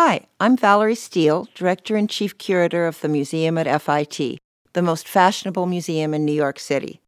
Hi, 0.00 0.28
I'm 0.38 0.56
Valerie 0.56 0.94
Steele, 0.94 1.48
Director 1.56 1.96
and 1.96 2.08
Chief 2.08 2.38
Curator 2.38 2.86
of 2.86 3.00
the 3.00 3.08
Museum 3.08 3.58
at 3.58 3.82
FIT, 3.82 4.38
the 4.72 4.80
most 4.80 5.08
fashionable 5.08 5.66
museum 5.66 6.14
in 6.14 6.24
New 6.24 6.30
York 6.30 6.60
City. 6.60 7.00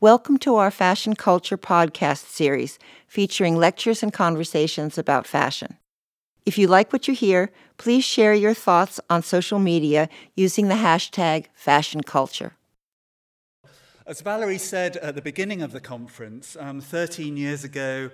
Welcome 0.00 0.38
to 0.38 0.56
our 0.56 0.70
Fashion 0.70 1.14
Culture 1.14 1.58
podcast 1.58 2.30
series 2.30 2.78
featuring 3.06 3.58
lectures 3.58 4.02
and 4.02 4.14
conversations 4.14 4.96
about 4.96 5.26
fashion. 5.26 5.76
If 6.46 6.56
you 6.56 6.68
like 6.68 6.90
what 6.90 7.06
you 7.06 7.12
hear, 7.12 7.52
please 7.76 8.02
share 8.02 8.32
your 8.32 8.54
thoughts 8.54 8.98
on 9.10 9.22
social 9.22 9.58
media 9.58 10.08
using 10.34 10.68
the 10.68 10.76
hashtag 10.76 11.48
#FashionCulture. 11.54 12.52
As 14.06 14.22
Valerie 14.22 14.56
said 14.56 14.96
at 14.96 15.16
the 15.16 15.20
beginning 15.20 15.60
of 15.60 15.72
the 15.72 15.80
conference, 15.80 16.56
um, 16.58 16.80
13 16.80 17.36
years 17.36 17.62
ago, 17.62 18.10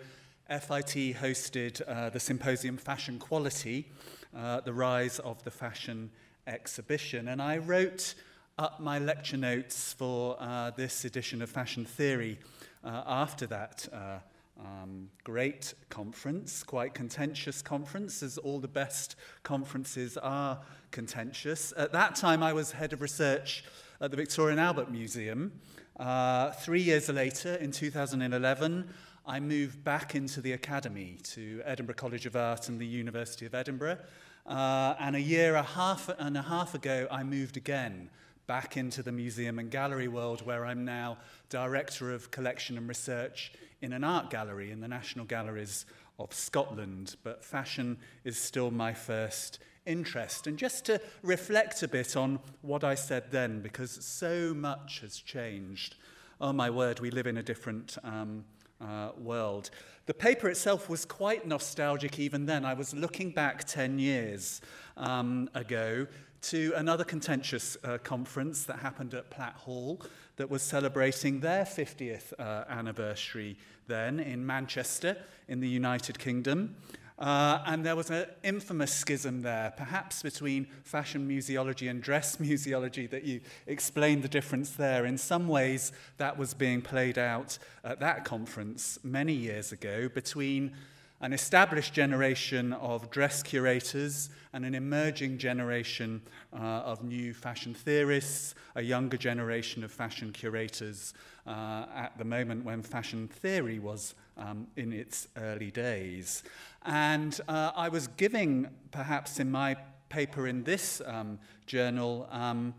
FIT 0.49 1.15
hosted 1.17 1.83
uh, 1.87 2.09
the 2.09 2.19
symposium 2.19 2.79
Fashion 2.79 3.19
Quality, 3.19 3.87
uh, 4.35 4.61
the 4.61 4.73
rise 4.73 5.19
of 5.19 5.45
the 5.45 5.51
fashion 5.51 6.11
exhibition. 6.47 7.29
And 7.29 7.43
I 7.43 7.59
wrote 7.59 8.15
up 8.59 8.81
my 8.81 8.99
lecture 8.99 9.37
notes 9.37 9.93
for 9.93 10.37
uh, 10.41 10.71
this 10.71 11.05
edition 11.05 11.43
of 11.43 11.51
Fashion 11.51 11.85
Theory 11.85 12.39
uh, 12.83 13.03
after 13.07 13.47
that 13.47 13.89
uh, 13.93 14.19
um, 14.59 15.11
great 15.23 15.75
conference, 15.91 16.63
quite 16.63 16.95
contentious 16.95 17.61
conference, 17.61 18.23
as 18.23 18.39
all 18.39 18.59
the 18.59 18.69
best 18.69 19.17
conferences 19.43 20.17
are 20.17 20.61
contentious. 20.91 21.75
At 21.77 21.93
that 21.93 22.17
time, 22.17 22.43
I 22.43 22.55
was 22.55 22.73
head 22.73 22.95
of 22.95 23.03
research 23.03 23.65
at 24.01 24.11
the 24.11 24.17
Victoria 24.17 24.53
and 24.53 24.61
Albert 24.61 24.91
Museum. 24.91 25.53
Uh, 26.01 26.53
three 26.53 26.81
years 26.81 27.11
later, 27.11 27.55
in 27.57 27.71
2011, 27.71 28.89
I 29.29 29.41
moved 29.41 29.85
back 29.85 30.15
into 30.15 30.41
the 30.41 30.53
academy 30.53 31.19
to 31.35 31.61
Edinburgh 31.67 31.97
College 31.97 32.25
of 32.25 32.35
Art 32.35 32.71
and 32.71 32.81
the 32.81 32.87
University 32.87 33.45
of 33.45 33.55
Edinburgh. 33.55 33.99
Uh, 34.47 34.95
and 34.99 35.15
a 35.15 35.21
year 35.21 35.55
a 35.55 35.63
half 35.63 36.09
and 36.19 36.35
a 36.35 36.41
half 36.41 36.75
ago, 36.75 37.07
I 37.11 37.23
moved 37.25 37.59
again 37.59 38.09
back 38.47 38.79
into 38.79 39.03
the 39.03 39.13
museum 39.13 39.59
and 39.59 39.71
gallery 39.71 40.09
world, 40.09 40.47
where 40.47 40.65
I'm 40.65 40.83
now 40.83 41.19
director 41.51 42.11
of 42.11 42.31
collection 42.31 42.79
and 42.79 42.89
research 42.89 43.53
in 43.83 43.93
an 43.93 44.03
art 44.03 44.31
gallery 44.31 44.71
in 44.71 44.81
the 44.81 44.89
National 44.89 45.27
Galleries 45.27 45.85
of 46.19 46.33
Scotland. 46.33 47.17
But 47.23 47.45
fashion 47.45 47.99
is 48.25 48.39
still 48.39 48.71
my 48.71 48.95
first 48.95 49.59
interest. 49.85 50.47
And 50.47 50.57
just 50.57 50.87
to 50.87 51.03
reflect 51.23 51.83
a 51.83 51.89
bit 51.89 52.17
on 52.17 52.39
what 52.63 52.83
I 52.83 52.95
said 52.95 53.25
then, 53.31 53.61
because 53.61 53.91
so 54.03 54.55
much 54.55 55.01
has 55.01 55.19
changed. 55.19 55.97
Oh 56.41 56.55
my 56.55 56.71
word, 56.71 57.01
we 57.01 57.11
live 57.11 57.27
in 57.27 57.37
a 57.37 57.43
different. 57.43 57.99
Um, 58.03 58.47
uh, 58.81 59.11
world. 59.19 59.71
The 60.07 60.15
paper 60.15 60.49
itself 60.49 60.89
was 60.89 61.05
quite 61.05 61.47
nostalgic 61.47 62.19
even 62.19 62.47
then. 62.47 62.65
I 62.65 62.75
was 62.75 62.95
looking 62.95 63.31
back 63.31 63.65
10 63.65 63.99
years 63.99 64.61
um, 64.97 65.51
ago 65.55 66.07
to 66.41 66.73
another 66.77 67.05
contentious 67.05 67.77
uh, 67.85 67.99
conference 67.99 68.65
that 68.65 68.79
happened 68.79 69.15
at 69.15 69.29
Platt 69.31 69.55
Hall 69.55 70.01
that 70.37 70.49
was 70.49 70.63
celebrating 70.63 71.41
their 71.41 71.65
50th 71.65 72.33
uh, 72.39 72.65
anniversary 72.69 73.57
then 73.87 74.21
in 74.21 74.47
Manchester 74.47 75.17
in 75.49 75.61
the 75.61 75.69
United 75.69 76.19
Kingdom. 76.19 76.77
Uh, 77.19 77.61
and 77.67 77.85
there 77.85 77.97
was 77.97 78.11
an 78.11 78.27
infamous 78.45 78.95
schism 78.95 79.43
there, 79.43 79.73
perhaps 79.77 80.23
between 80.23 80.67
fashion 80.85 81.29
museology 81.29 81.91
and 81.91 82.01
dress 82.01 82.37
museology, 82.41 83.11
that 83.11 83.25
you 83.25 83.41
explained 83.67 84.23
the 84.23 84.29
difference 84.29 84.71
there. 84.71 85.05
In 85.05 85.19
some 85.19 85.49
ways, 85.49 85.91
that 86.19 86.39
was 86.39 86.55
being 86.55 86.81
played 86.81 87.19
out 87.19 87.59
at 87.83 87.99
that 88.01 88.25
conference 88.25 89.01
many 89.03 89.33
years 89.33 89.73
ago 89.73 90.09
between 90.09 90.77
an 91.21 91.33
established 91.33 91.93
generation 91.93 92.73
of 92.75 93.11
dress 93.11 93.43
curators 93.43 94.31
and 94.53 94.65
an 94.65 94.75
emerging 94.75 95.39
generation 95.39 96.23
uh, 96.53 96.57
of 96.57 97.03
new 97.03 97.35
fashion 97.35 97.75
theorists, 97.75 98.55
a 98.77 98.83
younger 98.83 99.17
generation 99.17 99.83
of 99.83 99.91
fashion 99.91 100.33
curators 100.33 101.15
uh, 101.47 101.87
at 101.95 102.17
the 102.19 102.25
moment 102.25 102.65
when 102.65 102.83
fashion 102.83 103.27
theory 103.29 103.79
was 103.79 104.15
um, 104.37 104.67
in 104.77 104.93
its 104.93 105.29
early 105.37 105.71
days. 105.71 106.45
And 106.85 107.39
uh, 107.49 107.73
I 107.75 107.89
was 107.89 108.07
giving, 108.07 108.69
perhaps 108.93 109.41
in 109.41 109.51
my 109.51 109.77
paper 110.09 110.47
in 110.47 110.63
this 110.63 111.03
um, 111.05 111.39
journal, 111.67 112.29
um, 112.31 112.75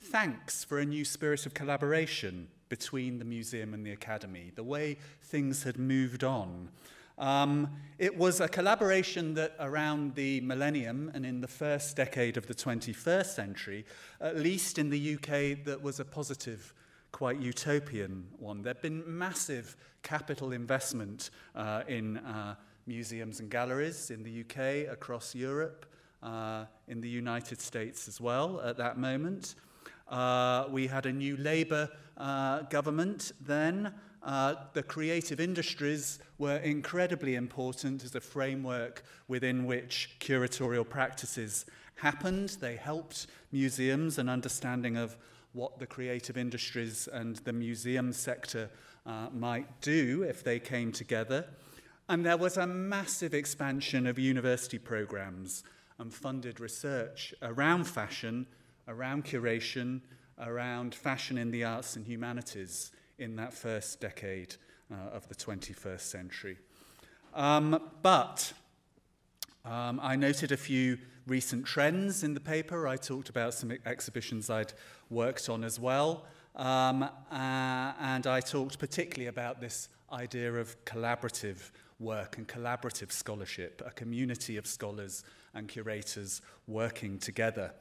thanks 0.00 0.64
for 0.64 0.78
a 0.78 0.84
new 0.84 1.04
spirit 1.04 1.46
of 1.46 1.54
collaboration 1.54 2.48
between 2.68 3.18
the 3.18 3.24
museum 3.24 3.74
and 3.74 3.86
the 3.86 3.92
academy, 3.92 4.50
the 4.54 4.64
way 4.64 4.96
things 5.22 5.62
had 5.62 5.78
moved 5.78 6.24
on. 6.24 6.70
Um, 7.16 7.70
it 7.98 8.16
was 8.16 8.40
a 8.40 8.48
collaboration 8.48 9.34
that 9.34 9.54
around 9.60 10.14
the 10.14 10.40
millennium 10.40 11.10
and 11.14 11.24
in 11.24 11.40
the 11.40 11.48
first 11.48 11.96
decade 11.96 12.36
of 12.36 12.46
the 12.46 12.54
21st 12.54 13.26
century, 13.26 13.84
at 14.20 14.36
least 14.36 14.78
in 14.78 14.90
the 14.90 15.14
UK, 15.14 15.64
that 15.64 15.80
was 15.80 16.00
a 16.00 16.04
positive, 16.04 16.74
quite 17.12 17.38
utopian 17.38 18.26
one. 18.38 18.62
There'd 18.62 18.82
been 18.82 19.04
massive 19.06 19.76
capital 20.02 20.52
investment 20.52 21.30
uh, 21.54 21.82
in 21.86 22.16
uh, 22.18 22.56
museums 22.86 23.40
and 23.40 23.48
galleries 23.48 24.10
in 24.10 24.22
the 24.22 24.40
UK, 24.40 24.92
across 24.92 25.34
Europe, 25.34 25.86
uh, 26.22 26.64
in 26.88 27.00
the 27.00 27.08
United 27.08 27.60
States 27.60 28.08
as 28.08 28.20
well 28.20 28.60
at 28.62 28.76
that 28.76 28.98
moment. 28.98 29.54
Uh, 30.08 30.66
we 30.70 30.86
had 30.86 31.06
a 31.06 31.12
new 31.12 31.36
Labour 31.36 31.88
uh, 32.16 32.62
government 32.62 33.32
then. 33.40 33.92
Uh, 34.24 34.54
the 34.72 34.82
creative 34.82 35.38
industries 35.38 36.18
were 36.38 36.56
incredibly 36.56 37.34
important 37.34 38.02
as 38.02 38.14
a 38.14 38.20
framework 38.20 39.04
within 39.28 39.66
which 39.66 40.16
curatorial 40.18 40.88
practices 40.88 41.66
happened. 41.96 42.56
They 42.60 42.76
helped 42.76 43.26
museums 43.52 44.18
an 44.18 44.30
understanding 44.30 44.96
of 44.96 45.16
what 45.52 45.78
the 45.78 45.86
creative 45.86 46.38
industries 46.38 47.06
and 47.12 47.36
the 47.36 47.52
museum 47.52 48.14
sector 48.14 48.70
uh, 49.04 49.28
might 49.30 49.82
do 49.82 50.22
if 50.22 50.42
they 50.42 50.58
came 50.58 50.90
together. 50.90 51.46
And 52.08 52.24
there 52.24 52.38
was 52.38 52.56
a 52.56 52.66
massive 52.66 53.34
expansion 53.34 54.06
of 54.06 54.18
university 54.18 54.78
programs 54.78 55.64
and 55.98 56.12
funded 56.12 56.60
research 56.60 57.34
around 57.42 57.84
fashion, 57.84 58.46
around 58.88 59.26
curation, 59.26 60.00
around 60.38 60.94
fashion 60.94 61.36
in 61.36 61.50
the 61.50 61.64
arts 61.64 61.94
and 61.94 62.06
humanities 62.06 62.90
in 63.18 63.36
that 63.36 63.52
first 63.52 64.00
decade 64.00 64.56
uh, 64.92 65.14
of 65.14 65.28
the 65.28 65.34
21st 65.34 66.00
century. 66.00 66.58
Um, 67.34 67.80
but 68.02 68.52
um, 69.64 69.98
I 70.02 70.16
noted 70.16 70.52
a 70.52 70.56
few 70.56 70.98
recent 71.26 71.64
trends 71.64 72.22
in 72.22 72.34
the 72.34 72.40
paper. 72.40 72.86
I 72.86 72.96
talked 72.96 73.28
about 73.28 73.54
some 73.54 73.72
exhibitions 73.86 74.50
I'd 74.50 74.72
worked 75.10 75.48
on 75.48 75.64
as 75.64 75.80
well. 75.80 76.26
Um, 76.56 77.02
uh, 77.02 77.08
and 78.00 78.26
I 78.26 78.40
talked 78.40 78.78
particularly 78.78 79.28
about 79.28 79.60
this 79.60 79.88
idea 80.12 80.52
of 80.54 80.82
collaborative 80.84 81.70
work 81.98 82.38
and 82.38 82.46
collaborative 82.46 83.10
scholarship, 83.10 83.82
a 83.84 83.90
community 83.90 84.56
of 84.56 84.66
scholars 84.66 85.24
and 85.54 85.68
curators 85.68 86.42
working 86.66 87.18
together, 87.18 87.72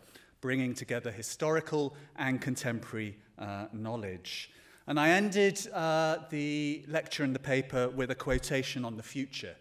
bringing 0.41 0.73
together 0.73 1.11
historical 1.11 1.95
and 2.15 2.41
contemporary 2.41 3.17
uh, 3.37 3.65
knowledge. 3.73 4.51
And 4.85 4.99
I 4.99 5.11
ended 5.11 5.65
uh, 5.73 6.17
the 6.29 6.83
lecture 6.89 7.23
in 7.23 7.31
the 7.31 7.39
paper 7.39 7.87
with 7.89 8.11
a 8.11 8.15
quotation 8.15 8.83
on 8.83 8.97
the 8.97 9.03
future. 9.03 9.55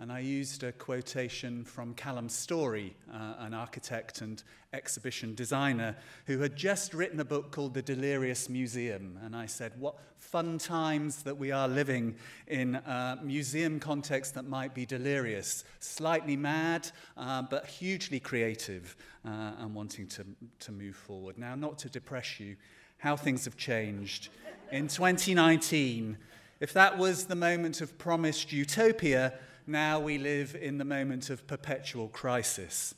And 0.00 0.12
I 0.12 0.20
used 0.20 0.62
a 0.62 0.70
quotation 0.70 1.64
from 1.64 1.94
Calum 1.94 2.28
Storrie, 2.28 2.92
uh, 3.12 3.34
an 3.40 3.52
architect 3.52 4.20
and 4.20 4.40
exhibition 4.72 5.34
designer, 5.34 5.96
who 6.26 6.38
had 6.38 6.54
just 6.54 6.94
written 6.94 7.18
a 7.18 7.24
book 7.24 7.50
called 7.50 7.74
The 7.74 7.82
Delirious 7.82 8.48
Museum. 8.48 9.18
And 9.24 9.34
I 9.34 9.46
said, 9.46 9.72
What 9.80 9.96
fun 10.18 10.58
times 10.58 11.24
that 11.24 11.36
we 11.36 11.50
are 11.50 11.66
living 11.66 12.14
in 12.46 12.76
a 12.76 13.18
museum 13.20 13.80
context 13.80 14.34
that 14.34 14.44
might 14.44 14.72
be 14.72 14.86
delirious, 14.86 15.64
slightly 15.80 16.36
mad, 16.36 16.88
uh, 17.16 17.42
but 17.42 17.66
hugely 17.66 18.20
creative 18.20 18.96
uh, 19.24 19.54
and 19.58 19.74
wanting 19.74 20.06
to, 20.06 20.24
to 20.60 20.70
move 20.70 20.94
forward. 20.94 21.36
Now, 21.36 21.56
not 21.56 21.76
to 21.80 21.88
depress 21.88 22.38
you, 22.38 22.54
how 22.98 23.16
things 23.16 23.44
have 23.44 23.56
changed 23.56 24.28
in 24.70 24.88
2019. 24.88 26.18
If 26.60 26.72
that 26.72 26.98
was 26.98 27.26
the 27.26 27.36
moment 27.36 27.80
of 27.80 27.96
promised 27.98 28.52
utopia, 28.52 29.34
now 29.66 30.00
we 30.00 30.18
live 30.18 30.56
in 30.60 30.78
the 30.78 30.84
moment 30.84 31.30
of 31.30 31.46
perpetual 31.46 32.08
crisis. 32.08 32.94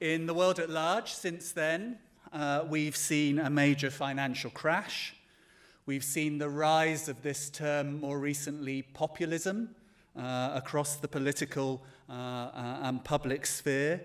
In 0.00 0.26
the 0.26 0.34
world 0.34 0.58
at 0.58 0.70
large, 0.70 1.12
since 1.12 1.52
then, 1.52 1.98
uh, 2.32 2.64
we've 2.68 2.96
seen 2.96 3.38
a 3.38 3.50
major 3.50 3.90
financial 3.90 4.50
crash. 4.50 5.14
We've 5.86 6.04
seen 6.04 6.38
the 6.38 6.48
rise 6.48 7.08
of 7.08 7.22
this 7.22 7.50
term 7.50 8.00
more 8.00 8.18
recently, 8.18 8.82
populism, 8.82 9.74
uh, 10.16 10.52
across 10.54 10.96
the 10.96 11.08
political 11.08 11.82
uh, 12.08 12.12
uh 12.12 12.78
and 12.82 13.04
public 13.04 13.46
sphere. 13.46 14.00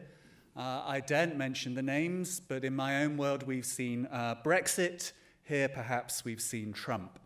Uh, 0.58 0.82
I 0.86 1.02
daren't 1.02 1.36
mention 1.36 1.74
the 1.74 1.82
names, 1.82 2.40
but 2.40 2.64
in 2.64 2.74
my 2.74 3.04
own 3.04 3.18
world, 3.18 3.44
we've 3.44 3.66
seen 3.66 4.08
uh, 4.10 4.36
Brexit, 4.42 5.12
here, 5.44 5.68
perhaps, 5.68 6.24
we've 6.24 6.42
seen 6.42 6.72
Trump. 6.72 7.20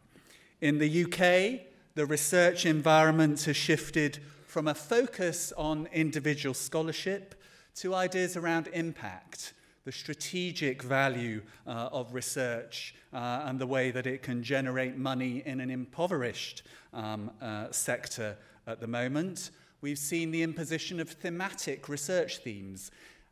In 0.62 0.80
the 0.80 1.04
UK, 1.04 1.62
the 1.94 2.08
research 2.08 2.66
environment 2.66 3.44
has 3.44 3.56
shifted 3.56 4.18
from 4.48 4.68
a 4.68 4.74
focus 4.74 5.54
on 5.56 5.88
individual 5.94 6.56
scholarship 6.56 7.36
to 7.76 7.94
ideas 7.94 8.36
around 8.36 8.68
impact, 8.74 9.54
the 9.86 9.92
strategic 9.92 10.82
value 10.82 11.44
uh, 11.68 11.90
of 11.92 12.16
research 12.16 12.96
uh, 13.14 13.44
and 13.46 13.60
the 13.60 13.68
way 13.68 13.92
that 13.92 14.08
it 14.08 14.24
can 14.24 14.42
generate 14.42 14.98
money 14.98 15.44
in 15.46 15.60
an 15.60 15.70
impoverished 15.70 16.64
um, 16.96 17.30
uh, 17.44 17.68
sector 17.70 18.36
at 18.66 18.80
the 18.80 18.88
moment. 18.88 19.52
We've 19.82 20.00
seen 20.00 20.32
the 20.32 20.42
imposition 20.42 21.00
of 21.00 21.10
thematic 21.10 21.88
research 21.88 22.40
themes. 22.40 22.90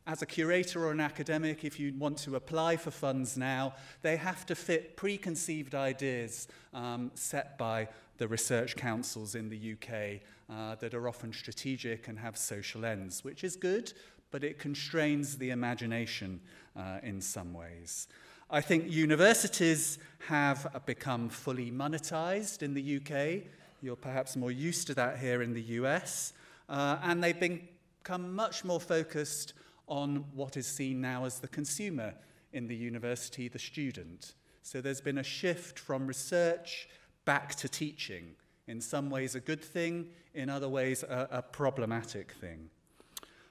As 0.08 0.22
a 0.22 0.26
curator 0.26 0.86
or 0.86 0.90
an 0.90 1.00
academic, 1.00 1.66
if 1.66 1.78
you 1.78 1.92
want 1.98 2.16
to 2.20 2.36
apply 2.36 2.78
for 2.78 2.90
funds 2.90 3.36
now, 3.36 3.74
they 4.00 4.16
have 4.16 4.46
to 4.46 4.54
fit 4.54 4.96
preconceived 4.96 5.74
ideas 5.74 6.48
um, 6.72 7.10
set 7.12 7.58
by 7.58 7.88
the 8.16 8.26
research 8.26 8.74
councils 8.74 9.34
in 9.34 9.50
the 9.50 9.74
UK 9.74 10.22
uh, 10.50 10.76
that 10.76 10.94
are 10.94 11.08
often 11.08 11.30
strategic 11.30 12.08
and 12.08 12.18
have 12.18 12.38
social 12.38 12.86
ends, 12.86 13.22
which 13.22 13.44
is 13.44 13.54
good, 13.54 13.92
but 14.30 14.42
it 14.42 14.58
constrains 14.58 15.36
the 15.36 15.50
imagination 15.50 16.40
uh, 16.74 17.00
in 17.02 17.20
some 17.20 17.52
ways. 17.52 18.08
I 18.50 18.62
think 18.62 18.90
universities 18.90 19.98
have 20.26 20.84
become 20.86 21.28
fully 21.28 21.70
monetized 21.70 22.62
in 22.62 22.72
the 22.72 22.96
UK. 22.96 23.42
You're 23.82 23.94
perhaps 23.94 24.36
more 24.36 24.52
used 24.52 24.86
to 24.86 24.94
that 24.94 25.18
here 25.18 25.42
in 25.42 25.52
the 25.52 25.60
US. 25.60 26.32
Uh, 26.66 26.96
and 27.02 27.22
they've 27.22 27.38
become 27.38 28.34
much 28.34 28.64
more 28.64 28.80
focused 28.80 29.52
on 29.88 30.24
what 30.34 30.56
is 30.56 30.66
seen 30.66 31.00
now 31.00 31.24
as 31.24 31.40
the 31.40 31.48
consumer 31.48 32.14
in 32.52 32.68
the 32.68 32.76
university, 32.76 33.48
the 33.48 33.58
student. 33.58 34.34
So 34.62 34.80
there's 34.80 35.00
been 35.00 35.18
a 35.18 35.22
shift 35.22 35.78
from 35.78 36.06
research 36.06 36.88
back 37.24 37.54
to 37.56 37.68
teaching. 37.68 38.36
In 38.66 38.80
some 38.80 39.10
ways, 39.10 39.34
a 39.34 39.40
good 39.40 39.64
thing, 39.64 40.08
in 40.34 40.50
other 40.50 40.68
ways, 40.68 41.02
a, 41.02 41.28
a 41.30 41.42
problematic 41.42 42.32
thing. 42.32 42.70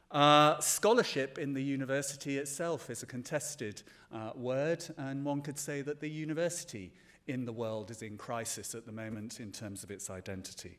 Uh, 0.10 0.60
scholarship 0.60 1.38
in 1.38 1.54
the 1.54 1.62
university 1.62 2.38
itself 2.38 2.90
is 2.90 3.04
a 3.04 3.06
contested 3.06 3.82
uh, 4.14 4.32
word, 4.36 4.86
and 4.98 5.26
one 5.26 5.42
could 5.42 5.60
say 5.60 5.82
that 5.82 6.00
the 6.00 6.10
university 6.10 6.94
in 7.28 7.46
the 7.46 7.52
world 7.52 7.92
is 7.92 8.02
in 8.02 8.18
crisis 8.18 8.74
at 8.74 8.86
the 8.86 8.92
moment 8.92 9.40
in 9.40 9.52
terms 9.52 9.84
of 9.84 9.92
its 9.92 10.10
identity. 10.10 10.78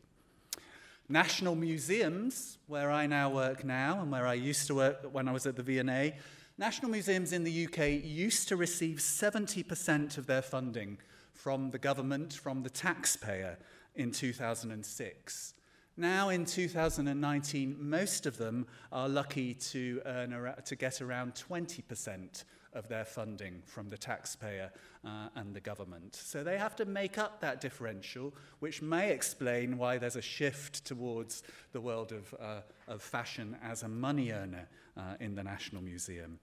National 1.11 1.55
museums, 1.55 2.59
where 2.67 2.91
I 2.91 3.07
now 3.07 3.31
work 3.31 3.65
now 3.65 4.01
and 4.03 4.13
where 4.13 4.27
I 4.27 4.35
used 4.35 4.67
to 4.67 4.75
work 4.75 5.09
when 5.11 5.27
I 5.27 5.33
was 5.33 5.47
at 5.47 5.57
the 5.57 5.63
V&A, 5.63 6.15
national 6.59 6.91
museums 6.91 7.33
in 7.33 7.45
the 7.45 7.67
UK 7.67 8.05
used 8.05 8.49
to 8.49 8.57
receive 8.57 8.99
70% 8.99 10.19
of 10.19 10.27
their 10.27 10.43
funding 10.43 10.99
from 11.33 11.71
the 11.71 11.79
government, 11.79 12.35
from 12.35 12.63
the 12.63 12.69
taxpayer 12.69 13.57
in 13.95 14.11
2006. 14.11 15.55
Now 15.97 16.29
in 16.29 16.45
2019, 16.45 17.77
most 17.79 18.27
of 18.27 18.37
them 18.37 18.67
are 18.93 19.09
lucky 19.09 19.55
to, 19.55 20.03
earn, 20.05 20.55
to 20.63 20.77
get 20.77 21.01
around 21.01 21.35
20% 21.35 22.45
of 22.73 22.89
their 22.89 23.05
funding 23.05 23.63
from 23.65 23.89
the 23.89 23.99
taxpayer 23.99 24.71
uh, 25.05 25.29
and 25.37 25.55
the 25.55 25.61
government. 25.61 26.15
So 26.15 26.45
they 26.45 26.59
have 26.59 26.77
to 26.77 26.85
make 26.85 27.19
up 27.19 27.41
that 27.41 27.61
differential, 27.61 28.35
which 28.61 28.83
may 28.83 29.13
explain 29.13 29.79
why 29.79 29.99
there's 29.99 30.17
a 30.17 30.23
shift 30.23 30.85
towards 30.85 31.43
the 31.73 31.81
world 31.81 32.13
of, 32.13 32.35
uh, 32.41 32.61
of 32.87 33.03
fashion 33.03 33.57
as 33.63 33.83
a 33.83 33.89
money 33.89 34.33
earner 34.33 34.69
uh, 34.97 35.15
in 35.21 35.35
the 35.35 35.43
National 35.43 35.83
Museum. 35.83 36.39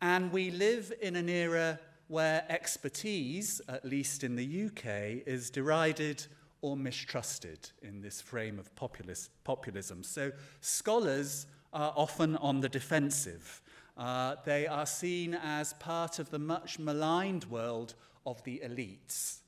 And 0.00 0.32
we 0.32 0.50
live 0.50 0.92
in 1.00 1.16
an 1.16 1.28
era 1.28 1.78
where 2.08 2.44
expertise, 2.48 3.60
at 3.68 3.84
least 3.84 4.24
in 4.24 4.36
the 4.36 4.66
UK, 4.66 5.26
is 5.26 5.50
derided 5.50 6.26
or 6.60 6.76
mistrusted 6.76 7.70
in 7.82 8.00
this 8.00 8.20
frame 8.20 8.58
of 8.58 8.74
populist, 8.74 9.30
populism. 9.44 10.02
So 10.02 10.32
scholars 10.60 11.46
are 11.72 11.92
often 11.96 12.36
on 12.36 12.60
the 12.60 12.68
defensive 12.68 13.60
Uh, 13.96 14.36
they 14.44 14.66
are 14.66 14.86
seen 14.86 15.34
as 15.34 15.72
part 15.74 16.18
of 16.18 16.30
the 16.30 16.38
much 16.38 16.78
maligned 16.78 17.44
world 17.44 17.94
of 18.26 18.42
the 18.44 18.60
elites. 18.64 19.38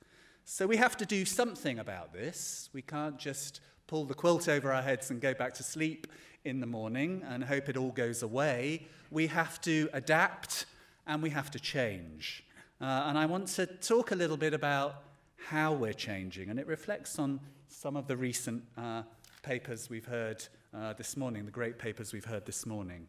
So 0.44 0.66
we 0.66 0.76
have 0.76 0.96
to 0.98 1.06
do 1.06 1.24
something 1.24 1.78
about 1.78 2.12
this. 2.12 2.70
We 2.72 2.82
can't 2.82 3.18
just 3.18 3.60
pull 3.88 4.04
the 4.04 4.14
quilt 4.14 4.48
over 4.48 4.72
our 4.72 4.82
heads 4.82 5.10
and 5.10 5.20
go 5.20 5.34
back 5.34 5.54
to 5.54 5.62
sleep 5.62 6.06
in 6.44 6.60
the 6.60 6.66
morning 6.66 7.24
and 7.28 7.42
hope 7.42 7.68
it 7.68 7.76
all 7.76 7.90
goes 7.90 8.22
away. 8.22 8.86
We 9.10 9.26
have 9.26 9.60
to 9.62 9.88
adapt 9.92 10.66
and 11.06 11.22
we 11.22 11.30
have 11.30 11.50
to 11.50 11.58
change. 11.58 12.44
Uh, 12.80 13.04
and 13.06 13.18
I 13.18 13.26
want 13.26 13.48
to 13.48 13.66
talk 13.66 14.12
a 14.12 14.14
little 14.14 14.36
bit 14.36 14.54
about 14.54 15.02
how 15.36 15.72
we're 15.72 15.92
changing, 15.92 16.50
and 16.50 16.58
it 16.58 16.66
reflects 16.66 17.18
on 17.18 17.40
some 17.68 17.96
of 17.96 18.06
the 18.06 18.16
recent 18.16 18.62
uh, 18.76 19.02
papers 19.42 19.88
we've 19.88 20.06
heard 20.06 20.44
uh, 20.74 20.92
this 20.94 21.16
morning, 21.16 21.44
the 21.44 21.50
great 21.50 21.78
papers 21.78 22.12
we've 22.12 22.24
heard 22.24 22.44
this 22.44 22.66
morning. 22.66 23.06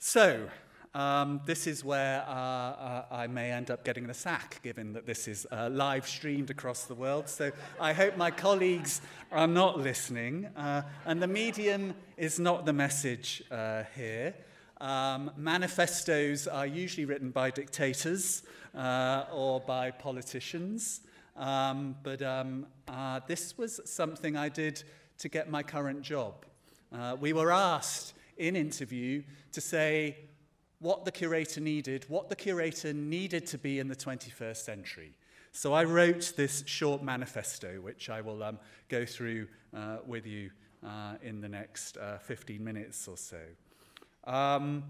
So, 0.00 0.48
um, 0.94 1.40
this 1.44 1.66
is 1.66 1.84
where 1.84 2.24
uh, 2.28 2.32
uh, 2.32 3.04
I 3.10 3.26
may 3.26 3.50
end 3.50 3.68
up 3.68 3.84
getting 3.84 4.06
the 4.06 4.14
sack, 4.14 4.60
given 4.62 4.92
that 4.92 5.06
this 5.06 5.26
is 5.26 5.44
uh, 5.50 5.68
live 5.72 6.06
streamed 6.06 6.50
across 6.50 6.84
the 6.84 6.94
world. 6.94 7.28
So 7.28 7.50
I 7.80 7.92
hope 7.92 8.16
my 8.16 8.30
colleagues 8.30 9.00
are 9.32 9.48
not 9.48 9.80
listening. 9.80 10.46
Uh, 10.56 10.82
and 11.04 11.20
the 11.20 11.26
medium 11.26 11.94
is 12.16 12.38
not 12.38 12.64
the 12.64 12.72
message 12.72 13.42
uh, 13.50 13.82
here. 13.96 14.36
Um, 14.80 15.32
manifestos 15.36 16.46
are 16.46 16.66
usually 16.66 17.04
written 17.04 17.30
by 17.30 17.50
dictators 17.50 18.44
or 18.74 19.60
by 19.66 19.90
politicians. 19.90 21.00
Um, 21.36 21.96
but 22.04 22.22
um, 22.22 22.66
this 23.26 23.58
was 23.58 23.80
something 23.84 24.36
I 24.36 24.48
did 24.48 24.84
to 25.18 25.28
get 25.28 25.50
my 25.50 25.64
current 25.64 26.02
job. 26.02 26.46
we 27.20 27.32
were 27.32 27.50
asked 27.50 28.14
in 28.38 28.56
interview 28.56 29.22
to 29.52 29.60
say 29.60 30.16
what 30.80 31.04
the 31.04 31.12
curator 31.12 31.60
needed, 31.60 32.04
what 32.08 32.28
the 32.28 32.36
curator 32.36 32.92
needed 32.92 33.46
to 33.46 33.58
be 33.58 33.78
in 33.78 33.88
the 33.88 33.96
21st 33.96 34.56
century. 34.56 35.12
So 35.52 35.72
I 35.72 35.84
wrote 35.84 36.34
this 36.36 36.62
short 36.66 37.02
manifesto, 37.02 37.80
which 37.80 38.10
I 38.10 38.20
will 38.20 38.42
um, 38.42 38.58
go 38.88 39.04
through 39.04 39.48
uh, 39.74 39.98
with 40.06 40.26
you 40.26 40.50
uh, 40.86 41.14
in 41.22 41.40
the 41.40 41.48
next 41.48 41.96
uh, 41.96 42.18
15 42.18 42.62
minutes 42.62 43.08
or 43.08 43.16
so. 43.16 43.40
Um, 44.24 44.84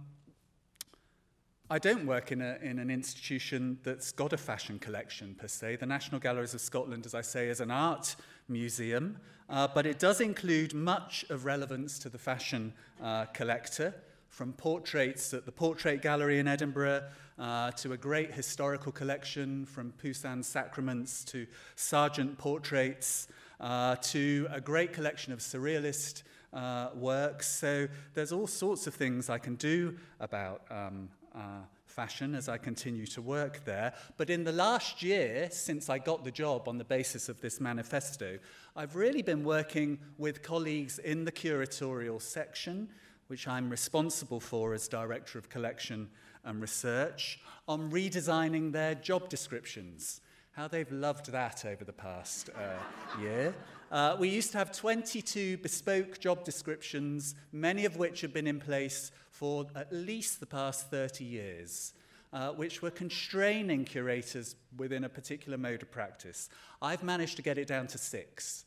I 1.70 1.78
don't 1.78 2.06
work 2.06 2.32
in, 2.32 2.40
a, 2.40 2.56
in 2.62 2.78
an 2.78 2.90
institution 2.90 3.78
that's 3.82 4.10
got 4.10 4.32
a 4.32 4.38
fashion 4.38 4.78
collection 4.78 5.34
per 5.38 5.48
se. 5.48 5.76
The 5.76 5.84
National 5.84 6.18
Galleries 6.18 6.54
of 6.54 6.62
Scotland, 6.62 7.04
as 7.04 7.14
I 7.14 7.20
say, 7.20 7.48
is 7.48 7.60
an 7.60 7.70
art 7.70 8.16
museum, 8.48 9.18
uh, 9.50 9.68
but 9.74 9.84
it 9.84 9.98
does 9.98 10.22
include 10.22 10.72
much 10.72 11.26
of 11.28 11.44
relevance 11.44 11.98
to 11.98 12.08
the 12.08 12.16
fashion 12.16 12.72
uh, 13.02 13.26
collector, 13.26 13.94
from 14.30 14.54
portraits 14.54 15.34
at 15.34 15.44
the 15.44 15.52
Portrait 15.52 16.00
Gallery 16.00 16.38
in 16.38 16.48
Edinburgh 16.48 17.02
uh, 17.38 17.70
to 17.72 17.92
a 17.92 17.98
great 17.98 18.32
historical 18.32 18.90
collection 18.90 19.66
from 19.66 19.92
Poussin's 20.02 20.46
Sacraments 20.46 21.22
to 21.24 21.46
Sargent 21.76 22.38
portraits 22.38 23.28
uh, 23.60 23.96
to 23.96 24.46
a 24.50 24.60
great 24.60 24.94
collection 24.94 25.34
of 25.34 25.40
surrealist 25.40 26.22
uh, 26.54 26.88
works. 26.94 27.46
So 27.46 27.88
there's 28.14 28.32
all 28.32 28.46
sorts 28.46 28.86
of 28.86 28.94
things 28.94 29.28
I 29.28 29.38
can 29.38 29.56
do 29.56 29.98
about 30.20 30.62
um, 30.70 31.10
uh, 31.34 31.62
fashion 31.86 32.34
as 32.34 32.48
I 32.48 32.58
continue 32.58 33.06
to 33.06 33.22
work 33.22 33.64
there. 33.64 33.92
But 34.16 34.30
in 34.30 34.44
the 34.44 34.52
last 34.52 35.02
year, 35.02 35.48
since 35.50 35.90
I 35.90 35.98
got 35.98 36.24
the 36.24 36.30
job 36.30 36.68
on 36.68 36.78
the 36.78 36.84
basis 36.84 37.28
of 37.28 37.40
this 37.40 37.60
manifesto, 37.60 38.38
I've 38.76 38.94
really 38.94 39.22
been 39.22 39.42
working 39.42 39.98
with 40.16 40.42
colleagues 40.42 40.98
in 40.98 41.24
the 41.24 41.32
curatorial 41.32 42.22
section, 42.22 42.88
which 43.26 43.48
I'm 43.48 43.68
responsible 43.68 44.40
for 44.40 44.74
as 44.74 44.86
Director 44.88 45.38
of 45.38 45.48
Collection 45.48 46.08
and 46.44 46.60
Research, 46.60 47.40
on 47.66 47.90
redesigning 47.90 48.72
their 48.72 48.94
job 48.94 49.28
descriptions. 49.28 50.20
How 50.58 50.66
they've 50.66 50.90
loved 50.90 51.30
that 51.30 51.64
over 51.64 51.84
the 51.84 51.92
past 51.92 52.50
uh, 52.50 53.20
year. 53.22 53.54
Uh, 53.92 54.16
we 54.18 54.28
used 54.28 54.50
to 54.50 54.58
have 54.58 54.72
22 54.72 55.58
bespoke 55.58 56.18
job 56.18 56.42
descriptions, 56.42 57.36
many 57.52 57.84
of 57.84 57.96
which 57.96 58.22
have 58.22 58.34
been 58.34 58.48
in 58.48 58.58
place 58.58 59.12
for 59.30 59.68
at 59.76 59.92
least 59.92 60.40
the 60.40 60.46
past 60.46 60.90
30 60.90 61.22
years, 61.22 61.92
uh, 62.32 62.48
which 62.48 62.82
were 62.82 62.90
constraining 62.90 63.84
curators 63.84 64.56
within 64.76 65.04
a 65.04 65.08
particular 65.08 65.56
mode 65.56 65.82
of 65.82 65.92
practice. 65.92 66.48
I've 66.82 67.04
managed 67.04 67.36
to 67.36 67.42
get 67.42 67.56
it 67.56 67.68
down 67.68 67.86
to 67.86 67.98
six. 67.98 68.64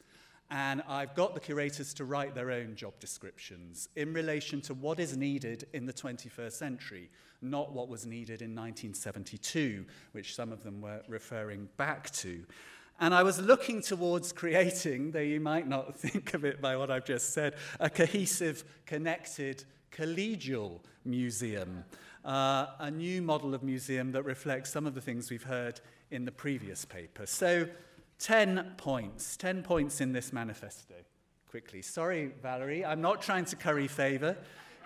And 0.52 0.84
I've 0.86 1.16
got 1.16 1.34
the 1.34 1.40
curators 1.40 1.94
to 1.94 2.04
write 2.04 2.36
their 2.36 2.52
own 2.52 2.76
job 2.76 3.00
descriptions 3.00 3.88
in 3.96 4.14
relation 4.14 4.60
to 4.64 4.74
what 4.74 5.00
is 5.00 5.16
needed 5.16 5.66
in 5.72 5.86
the 5.86 5.94
21st 5.94 6.52
century, 6.52 7.10
not 7.42 7.72
what 7.72 7.88
was 7.88 8.06
needed 8.06 8.42
in 8.42 8.54
1972, 8.54 9.86
which 10.12 10.36
some 10.36 10.52
of 10.52 10.62
them 10.62 10.82
were 10.82 11.02
referring 11.08 11.70
back 11.78 12.10
to. 12.12 12.44
And 13.00 13.14
I 13.14 13.24
was 13.24 13.40
looking 13.40 13.82
towards 13.82 14.34
creating, 14.34 15.12
though 15.12 15.20
you 15.20 15.40
might 15.40 15.70
not 15.70 15.96
think 16.00 16.34
of 16.34 16.44
it 16.44 16.62
by 16.62 16.76
what 16.76 16.92
I've 16.92 17.06
just 17.06 17.34
said, 17.34 17.56
a 17.80 17.90
cohesive, 17.90 18.66
connected, 18.86 19.64
collegial 19.90 20.82
museum, 21.06 21.86
uh, 22.26 22.68
a 22.80 22.92
new 22.92 23.22
model 23.22 23.56
of 23.56 23.64
museum 23.64 24.12
that 24.12 24.24
reflects 24.24 24.70
some 24.70 24.86
of 24.86 24.96
the 24.96 25.02
things 25.02 25.32
we've 25.32 25.44
heard 25.44 25.80
in 26.12 26.26
the 26.26 26.32
previous 26.32 26.84
paper. 26.84 27.26
So, 27.26 27.68
10 28.22 28.74
points, 28.78 29.36
10 29.38 29.64
points 29.64 30.00
in 30.00 30.14
this 30.14 30.32
manifesto. 30.32 30.94
Quickly. 31.50 31.82
Sorry, 31.82 32.32
Valerie, 32.42 32.86
I'm 32.86 33.02
not 33.02 33.22
trying 33.22 33.46
to 33.46 33.56
curry 33.56 33.88
favor. 33.88 34.38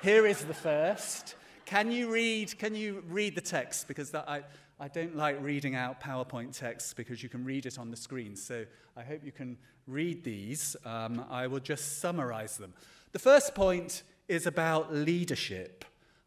here 0.01 0.25
is 0.25 0.43
the 0.45 0.53
first. 0.53 1.35
Can 1.65 1.91
you 1.91 2.11
read, 2.11 2.57
can 2.57 2.75
you 2.75 3.03
read 3.09 3.35
the 3.35 3.41
text? 3.41 3.87
Because 3.87 4.11
that, 4.11 4.29
I, 4.29 4.43
I 4.79 4.87
don't 4.87 5.15
like 5.15 5.41
reading 5.43 5.75
out 5.75 6.01
PowerPoint 6.01 6.57
text 6.57 6.95
because 6.95 7.21
you 7.21 7.29
can 7.29 7.43
read 7.43 7.65
it 7.65 7.77
on 7.77 7.91
the 7.91 7.97
screen. 7.97 8.35
So 8.35 8.65
I 8.95 9.03
hope 9.03 9.21
you 9.23 9.31
can 9.31 9.57
read 9.85 10.23
these. 10.23 10.77
Um, 10.85 11.25
I 11.29 11.47
will 11.47 11.59
just 11.59 11.99
summarize 11.99 12.57
them. 12.57 12.73
The 13.11 13.19
first 13.19 13.53
point 13.53 14.03
is 14.27 14.47
about 14.47 14.93
leadership. 14.93 15.83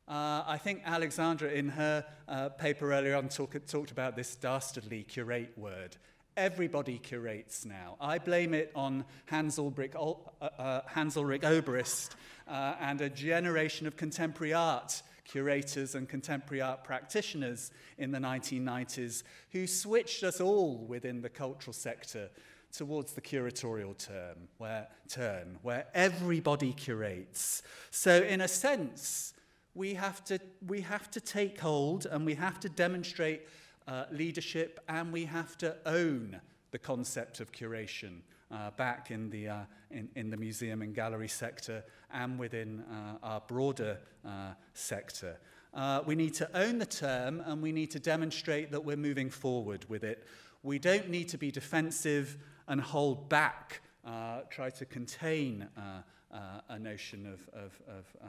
Uh, 0.06 0.42
I 0.46 0.58
think 0.58 0.82
Alexandra, 0.84 1.50
in 1.50 1.70
her 1.70 2.04
uh, 2.28 2.50
paper 2.50 2.92
earlier 2.92 3.16
on, 3.16 3.28
talk, 3.28 3.56
talked 3.66 3.90
about 3.90 4.14
this 4.14 4.34
dastardly 4.36 5.04
curate 5.04 5.56
word. 5.56 5.96
Everybody 6.38 6.98
curates 6.98 7.64
now. 7.64 7.96
I 8.00 8.18
blame 8.18 8.54
it 8.54 8.70
on 8.76 9.04
Hans 9.26 9.58
Ulrich, 9.58 9.96
uh, 9.96 10.12
uh, 10.40 10.82
Hans 10.86 11.16
Ulrich 11.16 11.42
Obrist 11.42 12.10
uh, 12.46 12.76
and 12.78 13.00
a 13.00 13.10
generation 13.10 13.88
of 13.88 13.96
contemporary 13.96 14.54
art 14.54 15.02
curators 15.24 15.96
and 15.96 16.08
contemporary 16.08 16.60
art 16.60 16.84
practitioners 16.84 17.72
in 17.98 18.12
the 18.12 18.20
1990s 18.20 19.24
who 19.50 19.66
switched 19.66 20.22
us 20.22 20.40
all 20.40 20.86
within 20.86 21.22
the 21.22 21.28
cultural 21.28 21.74
sector 21.74 22.30
towards 22.70 23.14
the 23.14 23.20
curatorial 23.20 23.98
term, 23.98 24.36
where, 24.58 24.86
turn, 25.08 25.58
where 25.62 25.86
everybody 25.92 26.72
curates. 26.72 27.62
So, 27.90 28.22
in 28.22 28.42
a 28.42 28.48
sense, 28.48 29.34
we 29.74 29.94
have 29.94 30.22
to, 30.26 30.38
we 30.64 30.82
have 30.82 31.10
to 31.10 31.20
take 31.20 31.58
hold 31.58 32.06
and 32.06 32.24
we 32.24 32.34
have 32.34 32.60
to 32.60 32.68
demonstrate 32.68 33.42
uh, 33.88 34.04
leadership 34.12 34.78
and 34.88 35.12
we 35.12 35.24
have 35.24 35.58
to 35.58 35.74
own 35.86 36.40
the 36.70 36.78
concept 36.78 37.40
of 37.40 37.50
curation 37.50 38.20
uh, 38.50 38.70
back 38.72 39.10
in 39.10 39.30
the, 39.30 39.48
uh, 39.48 39.60
in, 39.90 40.08
in 40.14 40.30
the 40.30 40.36
museum 40.36 40.82
and 40.82 40.94
gallery 40.94 41.28
sector 41.28 41.82
and 42.12 42.38
within 42.38 42.80
uh, 42.80 43.16
our 43.22 43.42
broader 43.48 43.98
uh, 44.24 44.52
sector. 44.74 45.38
Uh, 45.74 46.02
we 46.06 46.14
need 46.14 46.34
to 46.34 46.48
own 46.56 46.78
the 46.78 46.86
term 46.86 47.42
and 47.46 47.62
we 47.62 47.72
need 47.72 47.90
to 47.90 47.98
demonstrate 47.98 48.70
that 48.70 48.84
we're 48.84 48.96
moving 48.96 49.30
forward 49.30 49.84
with 49.88 50.04
it. 50.04 50.24
We 50.62 50.78
don't 50.78 51.08
need 51.08 51.28
to 51.30 51.38
be 51.38 51.50
defensive 51.50 52.36
and 52.66 52.80
hold 52.80 53.28
back, 53.28 53.80
uh, 54.04 54.40
try 54.50 54.70
to 54.70 54.84
contain 54.84 55.68
uh, 55.76 56.02
uh, 56.32 56.38
a 56.68 56.78
notion 56.78 57.26
of, 57.26 57.48
of, 57.52 57.80
of 57.88 58.04
uh, 58.22 58.26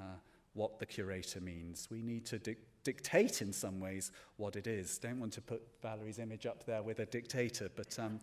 what 0.53 0.79
the 0.79 0.85
curator 0.85 1.41
means. 1.41 1.87
We 1.91 2.01
need 2.01 2.25
to 2.27 2.39
di- 2.39 2.55
dictate 2.83 3.41
in 3.41 3.53
some 3.53 3.79
ways 3.79 4.11
what 4.37 4.55
it 4.55 4.67
is. 4.67 4.97
Don't 4.97 5.19
want 5.19 5.33
to 5.33 5.41
put 5.41 5.61
Valerie's 5.81 6.19
image 6.19 6.45
up 6.45 6.65
there 6.65 6.81
with 6.81 6.99
a 6.99 7.05
dictator, 7.05 7.69
but 7.75 7.97
um, 7.99 8.19